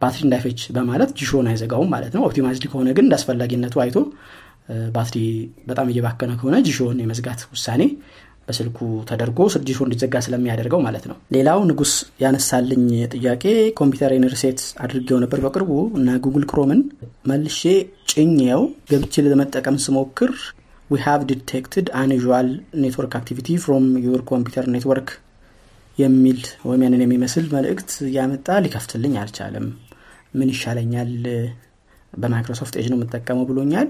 ባትሪ 0.00 0.22
እንዳይፈጅ 0.26 0.60
በማለት 0.76 1.10
ጂሾን 1.18 1.48
አይዘጋውም 1.50 1.90
ማለት 1.94 2.12
ነው። 2.16 2.22
optimized 2.28 2.64
ከሆነ 2.70 2.88
ግን 2.96 3.06
እንደ 3.06 3.14
አስፈላጊነቱ 3.18 3.74
አይቶ 3.84 3.96
ባትሪ 4.96 5.18
በጣም 5.68 5.86
እየባከነ 5.92 6.32
ከሆነ 6.40 6.56
ጂሾን 6.66 6.98
የመዝጋት 7.02 7.40
ውሳኔ 7.52 7.82
በስልኩ 8.48 8.78
ተደርጎ 9.08 9.38
ጂሾ 9.66 9.78
እንዲዘጋ 9.86 10.14
ስለሚያደርገው 10.24 10.80
ማለት 10.86 11.04
ነው። 11.10 11.16
ሌላው 11.36 11.58
ንጉስ 11.68 11.92
ያነሳልኝ 12.22 12.84
ጥያቄ 13.14 13.44
ኮምፒውተር 13.78 14.12
reset 14.32 14.60
አድርጌው 14.84 15.18
ነበር 15.24 15.40
በቅርቡ 15.44 15.70
እና 15.98 16.16
Google 16.24 16.46
Chrome 16.50 16.72
ን 16.72 16.80
መልሼ 17.30 17.60
ጭኜው 18.12 18.62
ገብቼ 18.90 19.24
ለመጠቀም 19.26 19.78
ስሞክር 19.86 20.32
we 20.90 20.98
have 21.04 21.20
detected 21.30 21.86
unusual 22.00 22.48
network 22.82 23.14
activity 23.18 23.58
from 23.62 23.86
your 24.06 24.22
computer 24.30 24.66
network 24.74 25.10
የሚል 26.02 26.38
ወይም 26.68 26.82
ያንን 26.84 27.02
የሚመስል 27.04 27.44
መልእክት 27.54 27.90
እያመጣ 28.06 28.56
ሊከፍትልኝ 28.64 29.14
አልቻለም። 29.22 29.66
ምን 30.34 30.48
ይሻለኛል? 30.52 31.10
በ 32.12 32.23
Microsoft 32.23 32.74
Edge 32.80 32.86
ነው 32.90 32.98
የምጠቀመው 32.98 33.44
ብሎኛል። 33.50 33.88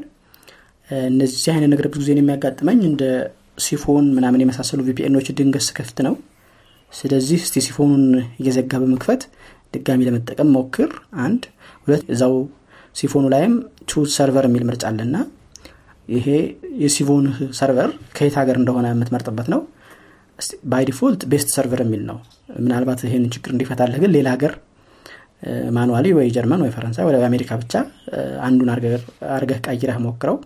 እነዚህ 1.09 1.51
አይነት 1.53 1.70
ነገር 1.72 1.87
ብዙ 1.90 2.01
ጊዜ 2.03 2.11
የሚያጋጥመኝ 2.16 2.81
እንደ 2.88 3.03
Psiphon 3.59 4.07
ምናምን 4.16 4.42
የመሳሰሉ 4.42 4.81
VPN 4.88 5.05
ኦች 5.05 5.27
ድንገት 5.38 5.64
ስከፍት 5.66 5.98
ነው። 6.07 6.14
ስለዚህ 6.92 7.38
እስቲ 7.42 7.57
Psiphon 7.67 7.91
ኡን 7.91 8.05
እየዘጋ 8.40 8.72
በመክፈት 8.83 9.22
ድጋሚ 9.75 10.01
ለመጠቀም 10.09 10.51
ሞክር። 10.57 10.90
አንድ 11.25 11.42
ሁለት 11.85 12.03
እዛው 12.14 12.35
Psiphon 12.97 13.20
ኡ 13.20 13.27
ላይም 13.35 13.55
choose 13.91 14.09
server 14.17 14.47
የሚል 14.48 14.64
ምርጫ 14.68 14.85
አለና 14.90 15.16
ይሄ 16.09 16.27
የ 16.83 16.92
Psiphon 16.92 17.27
server 17.59 17.91
ከየት 18.16 18.35
ሀገር 18.40 18.57
እንደሆነ 18.61 18.87
የምትመርጥበት 18.92 19.46
ነው 19.53 19.61
by 20.65 20.85
default 20.88 21.23
best 21.33 21.49
server 21.55 21.81
የሚል 21.85 22.03
ነው። 22.11 22.18
ምናልባት 22.59 23.01
ይህን 23.07 23.25
ችግር 23.35 23.51
እንዲፈታልህ 23.55 23.99
ግን 24.03 24.12
ሌላ 24.16 24.29
ሀገር 24.35 24.53
manually 25.77 26.07
ወይ 26.16 26.27
ጀርመን 26.35 26.61
ወይ 26.64 26.71
ፈረንሳይ 26.75 27.05
ወይ 27.07 27.25
አሜሪካ 27.29 27.53
ብቻ 27.62 27.73
አንዱን 28.47 28.68
አርገህ 29.33 29.59
ቀይረህ 29.66 29.99
ሞክረው። 30.05 30.37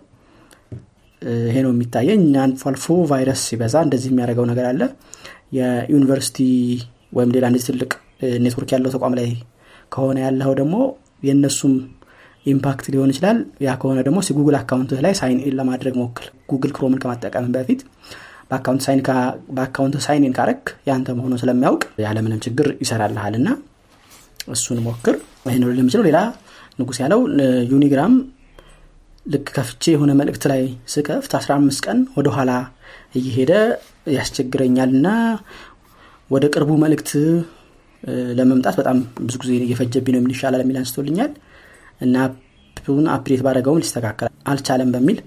ይሄ 1.45 1.57
ነው 1.65 1.71
የሚታየኝ። 1.73 2.23
አልፎ 2.43 2.63
አልፎ 2.71 2.95
ቫይረስ 3.11 3.41
ሲበዛ 3.49 3.75
እንደዚህ 3.85 4.09
የሚያደርገው 4.11 4.45
ነገር 4.51 4.65
አለ። 4.71 4.81
የዩኒቨርሲቲ 5.57 6.37
ወይም 7.17 7.29
ሌላ 7.35 7.45
እንደዚህ 7.51 7.67
ትልቅ 7.69 7.91
ኔትወርክ 8.43 8.71
ያለው 8.75 8.91
ተቋም 8.95 9.13
ላይ 9.19 9.27
ከሆነ 9.93 10.17
ያለው 10.25 10.51
ደግሞ 10.59 10.75
የእነሱም 11.27 11.73
impact 12.45 12.85
ሊሆን 12.93 13.11
ይችላል። 13.13 13.37
ያ 13.65 13.75
ከሆነ 13.81 13.99
ደግሞ 14.07 14.19
Google 14.37 14.55
account 14.59 14.91
ላይ 15.05 15.13
sign 15.19 15.39
in 15.45 15.55
ለማድረግ 15.59 15.95
ሞክር። 16.01 16.25
Google 16.51 16.71
Chrome 16.75 16.93
ን 16.93 16.99
ከመጠቀም 17.03 17.47
በፊት 17.55 17.81
በ 18.51 18.58
account 18.58 18.83
sign 20.05 20.25
in 20.27 20.33
ካረክ 20.37 20.63
ያንተ 20.89 21.15
መሆኑ 21.17 21.33
ስለሚያውቅ 21.41 21.81
ያለምንም 22.05 22.39
ችግር 22.45 22.67
ይሰራልሃል 22.83 23.35
እና 23.39 23.49
እሱን 24.47 24.79
ሞክር። 24.85 25.15
ይህ 25.47 25.57
ነው 25.61 25.69
ልምችለው 25.77 26.05
ሌላ 26.07 26.19
ንጉስ 26.79 26.97
ያለው 27.03 27.21
Unigram 27.71 28.13
ልክ 29.25 29.47
ከፍቼ 29.55 29.83
የሆነ 29.93 30.11
መልእክት 30.19 30.43
ላይ 30.51 30.61
ስከፍት 30.93 31.31
15 31.37 31.85
ቀን 31.85 31.99
ወደኋላ 32.17 32.51
እየሄደ 33.19 33.51
ያስቸግረኛል 34.15 34.91
እና 34.97 35.07
ወደ 36.29 36.45
ቅርቡ 36.53 36.71
መልእክት 36.83 37.09
ለመምጣት 38.37 38.75
በጣም 38.79 38.97
ብዙ 39.21 39.35
ጊዜ 39.43 39.51
እየፈጀብኝ 39.65 40.13
ነው 40.13 40.19
ምን 40.21 40.33
ይሻላል 40.35 40.61
የሚል 40.63 40.77
አንስቶልኛል 40.81 41.31
እና 42.01 42.15
update 43.15 43.41
ባደረገውም 43.45 43.81
ሊስተካከል 43.83 44.29
አልቻለም 44.51 44.89
በሚል 44.95 45.17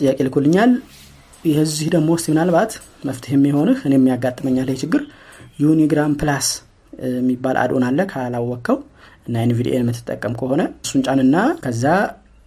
ጥያቄ 0.00 0.18
ልኮልኛል 0.26 0.70
የዚህ 1.44 1.88
ደግሞ 1.94 2.08
ውስጥ 2.16 2.26
ምናልባት 2.32 2.72
መፍትሄ 3.08 3.32
የሚሆንህ 3.36 3.78
እኔ 3.86 3.94
ያጋጥመኛል 3.98 4.68
ይህ 4.72 4.78
ችግር 4.82 5.02
Unigram 5.62 6.12
Plus 6.20 6.46
የሚባል 7.14 7.56
add-on 7.62 7.84
አለ 7.88 8.00
ካላወቅከው 8.12 8.76
እና 9.26 9.34
NVDA 9.44 9.69
ን 9.69 9.82
የምትጠቀም 9.82 10.34
ከሆነ 10.40 10.62
እሱን 10.84 11.02
ጫንና 11.06 11.36
ከዛ 11.64 11.84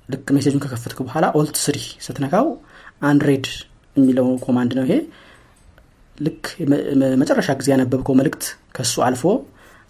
ልክ 0.10 0.28
message 0.36 0.52
ኡን 0.52 0.62
ከከፈትክ 0.64 1.00
በኋላ 1.08 1.26
Alt 1.40 1.58
three 1.64 1.78
ስትነካው 2.06 2.48
unread 3.10 3.48
የሚለው 3.96 4.28
command 4.46 4.72
ነው 4.78 4.86
ይሄ። 4.88 4.94
ልክ 6.18 6.44
መጨረሻ 7.22 7.50
ጊዜ 7.60 7.68
ያነበብከው 7.74 8.16
መልእክት 8.20 8.44
ከሱ 8.78 8.96
አልፎ 9.08 9.24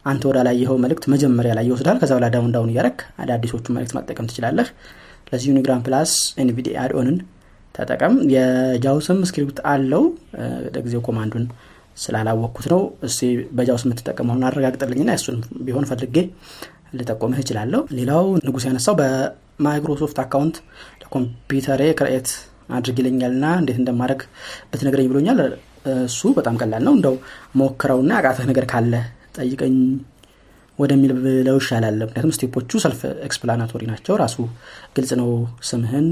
አንተ 0.06 0.24
ወደ 0.30 0.40
ላየኸው 0.48 0.78
መልእክት 0.84 1.06
መጀመሪያ 1.14 1.52
ላይ 1.58 1.66
ይወስዳል። 1.70 1.98
ከዛ 2.02 2.12
በኋላ 2.18 2.28
down 2.36 2.52
down 2.56 2.72
እያረክ 2.74 3.00
አዳዲሶቹ 3.24 3.66
መልእክት 3.76 3.94
መጠቀም 3.98 4.28
ትችላለህ። 4.30 4.68
ለዚህ 5.30 5.48
Unigram 5.52 5.82
Plus 5.88 6.12
NVDA 6.44 6.68
add-on 6.84 7.09
ን 7.09 7.18
ተጠቀም። 7.78 8.14
የ 8.34 8.55
JAWS 8.55 8.98
ም 8.98 9.20
script 9.30 9.60
አለው። 9.72 10.04
ለጊዜው 10.76 11.02
command 11.08 11.32
ኡን 11.32 11.46
ስላላወቅኩት 11.98 12.66
ነው። 12.74 12.82
እስቲ 13.08 13.18
በ 13.58 13.67
JAWS 13.67 13.84
የምትጠቀመውን 13.86 14.44
አረጋግጥልኝና 14.48 15.12
እሱን 15.20 15.38
ቢሆን 15.68 15.88
ፈልጌ 15.92 16.16
ልጠቆምህ 16.94 17.40
እችላለሁ። 17.44 17.82
ሌላው 17.98 18.26
ንጉስ 18.44 18.66
ያነሳው 18.68 18.96
በ 19.00 19.22
Microsoft 19.22 20.20
account 20.24 20.58
ለኮምፒውተሬ 21.02 21.82
create 22.00 22.30
አድርግ 22.78 22.98
ይለኛልና 23.02 23.46
እንዴት 23.60 23.78
እንደማድረግ 23.82 24.22
ብትነግረኝ 24.72 25.08
ብሎኛል። 25.12 25.40
እሱ 26.06 26.22
በጣም 26.38 26.56
ቀላል 26.62 26.84
ነው። 26.88 26.94
እንደው 26.98 27.16
ሞክረውና 27.60 28.12
አቃተህ 28.20 28.46
ነገር 28.50 28.66
ካለ 28.72 28.94
ጠይቀኝ 29.38 29.76
ወደሚል 30.80 31.12
ብለው 31.18 31.58
ይሻላል። 31.62 31.98
ምክንያቱም 32.02 32.34
step 32.36 32.58
ኦቹ 32.58 32.80
self 32.84 33.00
explanatory 33.28 33.84
ናቸው። 33.92 34.16
ራሱ 34.22 34.36
ግልጽ 34.96 35.12
ነው 35.22 35.30
ስምህን 35.70 36.10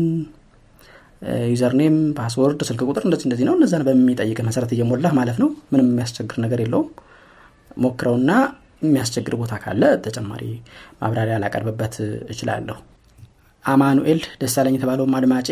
username 1.52 1.96
password 2.18 2.60
ስልክ 2.68 2.82
ቁጥር 2.88 3.04
እንደዚህ 3.06 3.26
እንደዚህ 3.28 3.46
ነው። 3.48 3.56
እነዛን 3.58 3.84
በሚጠይቅ 3.88 4.40
መሰረት 4.48 4.72
እየሞላህ 4.76 5.12
ማለት 5.20 5.38
ነው። 5.44 5.50
ምንም 5.72 5.88
የሚያስቸግር 5.92 6.38
ነገር 6.46 6.60
የለውም። 6.64 6.90
ሞክረውና 7.78 8.32
የሚያስቸግር 8.82 9.36
ቦታ 9.42 9.54
ካለ 9.64 9.84
ተጨማሪ 10.06 10.44
ማብራሪያ 11.00 11.36
ላቀርብበት 11.44 11.96
እችላለሁ። 12.34 12.78
አማኑኤል 13.66 14.20
ደሳለኝ 14.42 14.76
የተባለውም 14.78 15.16
አድማጬ 15.20 15.50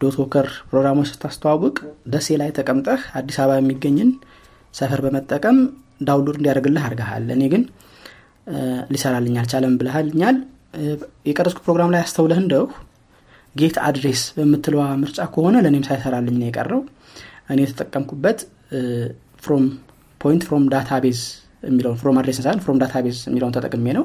DotWalker 0.00 0.48
ፕሮግራሞች 0.70 1.08
ስታስተዋውቅ 1.12 1.76
ደሴ 2.12 2.28
ላይ 2.40 2.50
ተቀምጠህ 2.58 3.02
አዲስ 3.18 3.36
አበባ 3.42 3.54
የሚገኝን 3.60 4.10
ሰፈር 4.74 5.00
በመጠቀም 5.04 5.58
download 6.08 6.36
እንዲያደርግልህ 6.38 6.82
አድርገሃል። 6.86 7.26
እኔ 7.36 7.44
ግን 7.52 7.62
ሊሰራልኝ 8.92 9.36
አልቻለም 9.40 9.72
ብለኸኛል 9.80 10.36
የቀረስኩ 11.28 11.58
ፕሮግራም 11.66 11.92
ላይ 11.94 12.00
ያስተውለህ 12.02 12.38
እንደው 12.42 12.64
get 13.56 13.76
address 13.86 14.22
በምትለዋ 14.36 14.82
ምርጫ 15.02 15.18
ከሆነ 15.34 15.56
ለእኔም 15.64 15.84
ሳይሰራልኝ 15.88 16.36
ነው 16.40 16.48
የቀረው። 16.48 16.80
እኔ 17.50 17.58
የተጠቀምኩበት 17.64 18.38
from 19.42 19.64
point 20.20 20.42
from 20.48 20.64
database 20.72 21.20
የሚለውን 21.62 21.98
from 22.00 22.16
address 22.20 22.38
ሳይሆን 22.38 22.60
from 22.64 22.78
database 22.82 23.18
የሚለውን 23.28 23.54
ተጠቅሜ 23.56 23.86
ነው። 23.98 24.04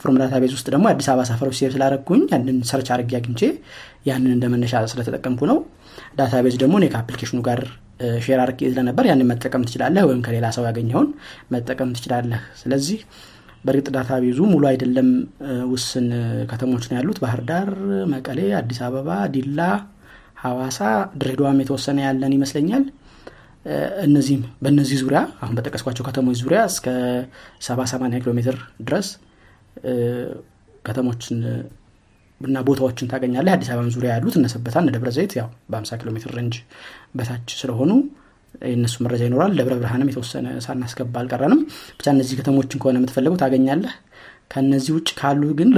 from 0.00 0.16
database 0.20 0.52
ውስጥ 0.56 0.66
ደግሞ 0.74 0.84
አዲስ 0.90 1.06
አበባ 1.12 1.24
ሰፈሮች 1.30 1.56
save 1.58 1.70
ስላረግኩኝ 1.74 2.22
ያንን 2.32 2.58
search 2.70 2.88
አድርጌ 2.94 3.12
አግኝቼ 3.18 3.42
ያንን 4.06 4.30
እንደ 4.36 4.44
ስለተጠቀምኩ 4.92 5.40
ነው። 5.50 5.58
database 6.18 6.56
ደግሞ 6.62 6.74
እኔ 6.80 6.86
ከአፕሊኬሽኑ 6.92 7.40
ጋር 7.48 7.60
share 8.24 8.40
አርጌ 8.42 8.60
ስለነበር 8.70 9.04
ያንን 9.10 9.28
መጠቀም 9.30 9.64
ትችላለህ 9.66 10.02
ወይም 10.08 10.20
ከሌላ 10.26 10.46
ሰው 10.56 10.64
ያገኘውን 10.68 11.08
መጠቀም 11.52 11.90
ትችላለህ። 11.96 12.40
ስለዚህ 12.62 13.00
በእርግጥ 13.64 13.88
database 13.94 14.10
ኡ 14.22 14.38
ሙሉ 14.52 14.64
አይደለም። 14.70 15.08
ውስን 15.72 16.06
ከተሞች 16.50 16.84
ነው 16.90 16.96
ያሉት። 16.98 17.18
ባህር 17.24 17.40
ዳር 17.50 17.68
መቀሌ 18.12 18.40
አዲስ 18.60 18.78
አበባ 18.86 19.08
ዲላ 19.34 19.60
ሐዋሳ 20.42 20.78
ድሬዳዋም 21.20 21.58
የተወሰነ 21.62 21.98
ያለን 22.06 22.34
ይመስለኛል። 22.36 22.84
እነዚህም 24.04 24.42
በእነዚህ 24.62 24.98
ዙሪያ 25.02 25.20
አሁን 25.42 25.54
በጠቀስኳቸው 25.56 26.04
ከተሞች 26.06 26.38
ዙሪያ 26.42 26.60
እስከ 26.70 26.86
ሰባ 27.66 27.80
ሰማኒያ 27.92 28.20
ኪሎ 28.22 28.32
ሜትር 28.38 28.56
ድረስ 28.86 29.08
ከተሞችን 30.84 31.38
እና 32.40 32.58
ቦታዎችን 32.66 33.10
ታገኛለህ። 33.10 33.52
አዲስ 33.56 33.68
አበባም 33.72 33.90
ዙሪያ 33.96 34.10
ያሉት 34.14 34.36
እነሰበታ 34.38 34.76
እነ 34.82 34.90
ደብረ 34.94 35.10
ዘይት 35.16 35.32
ያው 35.40 35.48
በ50 35.72 35.98
ኪሎ 36.00 36.10
ሜትር 36.16 36.30
range 36.38 36.56
በታች 37.18 37.48
ስለሆኑ 37.60 37.90
የእነሱ 38.64 38.94
መረጃ 39.04 39.22
ይኖራል። 39.28 39.52
ደብረ 39.58 39.74
ብርሃንም 39.78 40.10
የተወሰነ 40.10 40.46
ሳናስገባ 40.64 41.14
አልቀረንም። 41.20 41.60
ብቻ 41.98 42.06
እነዚህ 42.14 42.38
ከተሞችን 42.40 42.80
ከሆነ 42.82 42.96
የምትፈልገው 43.00 43.36
ታገኛለህ። 43.42 43.94
ከነዚህ 44.52 44.92
ውጭ 44.96 45.08
ካሉ 45.18 45.42
ግን 45.58 45.68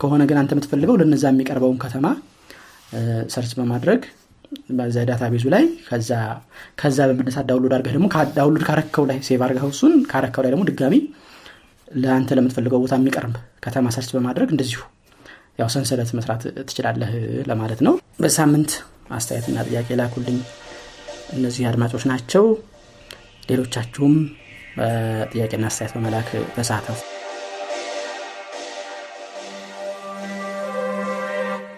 ከሆነ 0.00 0.22
ግን 0.30 0.38
አንተ 0.40 0.52
የምትፈልገው 0.54 0.96
ለነዛ 1.00 1.24
የሚቀርበውን 1.32 1.78
ከተማ 1.84 2.06
search 3.32 3.52
በማድረግ 3.58 4.00
በዛ 4.76 4.98
database 5.08 5.24
ኡ 5.32 5.46
ላይ 5.54 5.64
ከዛ 6.78 7.00
በመነሳት 7.10 7.46
download 7.48 7.72
አድርገህ 7.76 7.94
ደግሞ 7.96 8.06
download 8.38 8.62
ካረከው 8.68 9.04
ላይ 9.10 9.18
save 9.26 9.40
አድርገው 9.46 9.70
እሱን 9.74 9.94
ካረከው 10.10 10.42
ላይ 10.44 10.52
ደግሞ 10.54 10.64
ድጋሚ 10.70 10.94
ለአንተ 11.98 12.30
ለምትፈልገው 12.38 12.80
ቦታ 12.84 12.94
የሚቀርብ 12.98 13.34
ከተማ 13.64 13.88
search 13.94 14.10
በማድረግ 14.16 14.48
እንደዚሁ 14.54 14.80
ያው 15.60 15.68
ሰንሰለት 15.74 16.10
መስራት 16.18 16.42
ትችላለህ 16.66 17.10
ለማለት 17.48 17.80
ነው። 17.86 17.94
በሳምንት 18.22 18.72
አስተያየትና 19.16 19.58
ጥያቄ 19.68 19.88
ላኩልኝ 20.00 20.38
እነዚህ 21.32 21.68
አድማጮች 21.68 22.04
ናቸው። 22.04 22.44
ሌሎቻችሁም 23.50 24.14
ጥያቄና 25.32 25.64
አስተያየት 25.70 25.94
በመላክ 25.96 26.28
ተሳተፉ 26.56 26.98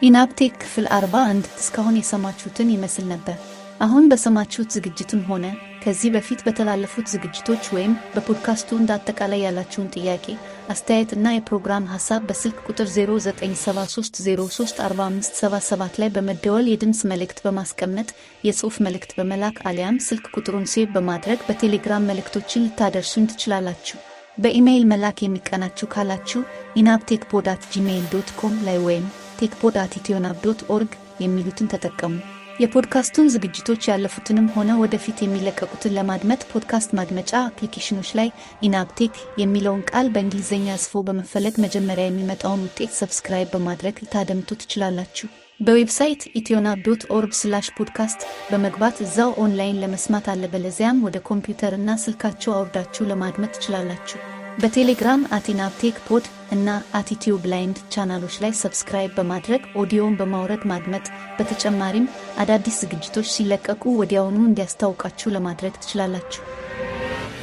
ኢናብቴክ 0.02 0.52
ክፍል 0.62 0.86
41 0.94 1.48
እስካሁን 1.60 1.96
የሰማችሁትን 1.98 2.68
ይመስል 2.74 3.06
ነበር። 3.08 3.36
አሁን 3.80 4.04
በሰማችሁት 4.10 4.70
ዝግጅትም 4.76 5.20
ሆነ 5.28 5.44
ከዚህ 5.82 6.10
በፊት 6.14 6.40
በተላለፉት 6.46 7.06
ዝግጅቶች 7.12 7.62
ወይም 7.74 7.92
በፖድካስቱ 8.14 8.68
እንደ 8.78 8.90
አጠቃላይ 8.96 9.40
ያላችሁን 9.44 9.86
ጥያቄ 9.94 10.26
አስተያየት 10.70 11.12
የፕሮግራም 11.30 11.84
ሀሳብ 11.92 12.20
በስልክ 12.28 12.58
ቁጥር 12.68 12.88
0973034577 12.94 15.94
ላይ 16.02 16.10
በመደወል 16.16 16.66
የድምፅ 16.70 17.00
መልእክት 17.12 17.38
በማስቀመጥ 17.46 18.08
የጽሑፍ 18.44 18.76
መልእክት 18.86 19.10
በመላክ 19.18 19.56
አሊያም 19.70 19.96
ስልክ 20.08 20.24
ቁጥሩን 20.36 20.66
save 20.74 20.86
በማድረግ 20.96 21.38
በቴሌግራም 21.48 22.06
መልእክቶችን 22.10 22.64
ልታደርሱን 22.66 23.28
ትችላላችሁ። 23.32 23.98
በኢሜይል 24.38 24.84
መላክ 24.90 25.18
የሚቀናችሁ 25.22 25.86
ካላችሁ 25.94 26.40
enabtechpod 26.76 27.46
at 27.52 27.62
gmail 27.72 28.04
dot 28.12 28.30
com 28.40 28.54
ላይ 28.68 28.78
ወይም 28.86 29.06
techpod 29.40 29.74
at 29.82 29.92
ethionab 30.00 30.36
dot 30.44 30.60
org 30.70 30.92
የሚሉትን 31.20 31.70
ተጠቀሙ 31.72 32.14
የፖድካስቱን 32.60 33.30
ዝግጅቶች 33.34 33.82
ያለፉትንም 33.90 34.48
ሆነ 34.54 34.70
ወደፊት 34.80 35.18
የሚለቀቁትን 35.22 35.94
ለማድመጥ 35.98 36.40
ፖድካስት 36.50 36.90
ማድመጫ 36.98 37.32
አፕሊኬሽኖች 37.42 38.10
ላይ 38.18 38.28
ኢናብቴክ 38.62 39.12
የሚለውን 39.40 39.84
ቃል 39.90 40.08
በእንግሊዝኛ 40.14 40.76
ጽፎ 40.82 41.02
በመፈለግ 41.06 41.54
መጀመሪያ 41.64 42.06
የሚመጣውን 42.08 42.64
ውጤት 42.66 42.92
subscribe 42.98 43.52
በማድረግ 43.54 44.02
ልታደምጡ 44.02 44.58
ትችላላችሁ። 44.62 45.28
በ 45.60 45.74
website 45.74 46.22
ethionab 46.40 46.78
dot 46.84 47.02
org 47.16 47.32
slash 47.40 47.66
podcast 47.78 48.20
በመግባት 48.50 48.98
እዛው 49.06 49.32
ኦንላይን 49.44 49.80
ለመስማት 49.82 50.28
አለበለዚያም 50.32 51.02
ወደ 51.06 51.18
ኮምፒውተር 51.30 51.74
እና 51.76 51.98
ስልካችሁ 52.04 52.54
አውርዳችሁ 52.56 53.08
ለማድመጥ 53.10 53.52
ትችላላችሁ 53.56 54.20
በቴሌግራም 54.60 55.20
at 55.36 55.96
enabtechpod 56.06 56.24
እና 56.52 56.68
at 56.98 57.10
ቲዩ 57.10 57.34
blind 57.42 57.78
ቻናሎች 57.94 58.34
ላይ 58.42 58.52
subscribe 58.60 59.12
በማድረግ 59.18 59.62
ኦዲዮን 59.80 60.16
በማውረድ 60.18 60.62
ማድመጥ። 60.70 61.04
በተጨማሪም 61.36 62.06
አዳዲስ 62.42 62.78
ዝግጅቶች 62.82 63.28
ሲለቀቁ 63.34 63.84
ወዲያውኑ 64.00 64.38
እንዲያስታውቃችሁ 64.44 65.32
ለማድረግ 65.36 65.74
ትችላላችሁ። 65.78 66.42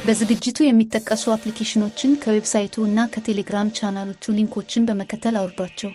በዝግጅቱ 0.06 0.58
የሚጠቀሱ 0.64 1.24
አፕሊኬሽኖችን 1.34 2.12
ከ 2.22 2.34
website 2.34 2.74
ኡ 2.74 2.86
እና 2.86 3.08
ከቴሌግራም 3.14 3.74
ቻናሎቹ 3.78 4.34
link 4.38 4.57
ኦችን 4.57 4.86
በመከተል 4.88 5.36
አውርዷቸው። 5.40 5.92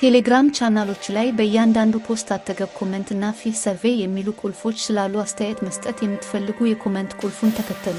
ቴሌግራም 0.00 0.46
ቻናሎች 0.58 1.04
ላይ 1.16 1.28
በእያንዳንዱ 1.36 1.96
post 2.06 2.30
አጠገብ 2.36 2.70
comment 2.78 3.10
እና 3.14 3.24
fill 3.38 3.56
survey 3.60 3.96
የሚሉ 4.00 4.28
ቁልፎች 4.40 4.78
ስላሉ 4.86 5.14
አስተያየት 5.22 5.62
መስጠት 5.68 5.98
የምትፈልጉ 6.02 6.58
የ 6.68 6.78
comment 6.78 7.12
ቁልፉን 7.20 7.56
ተከተሉ 7.58 7.98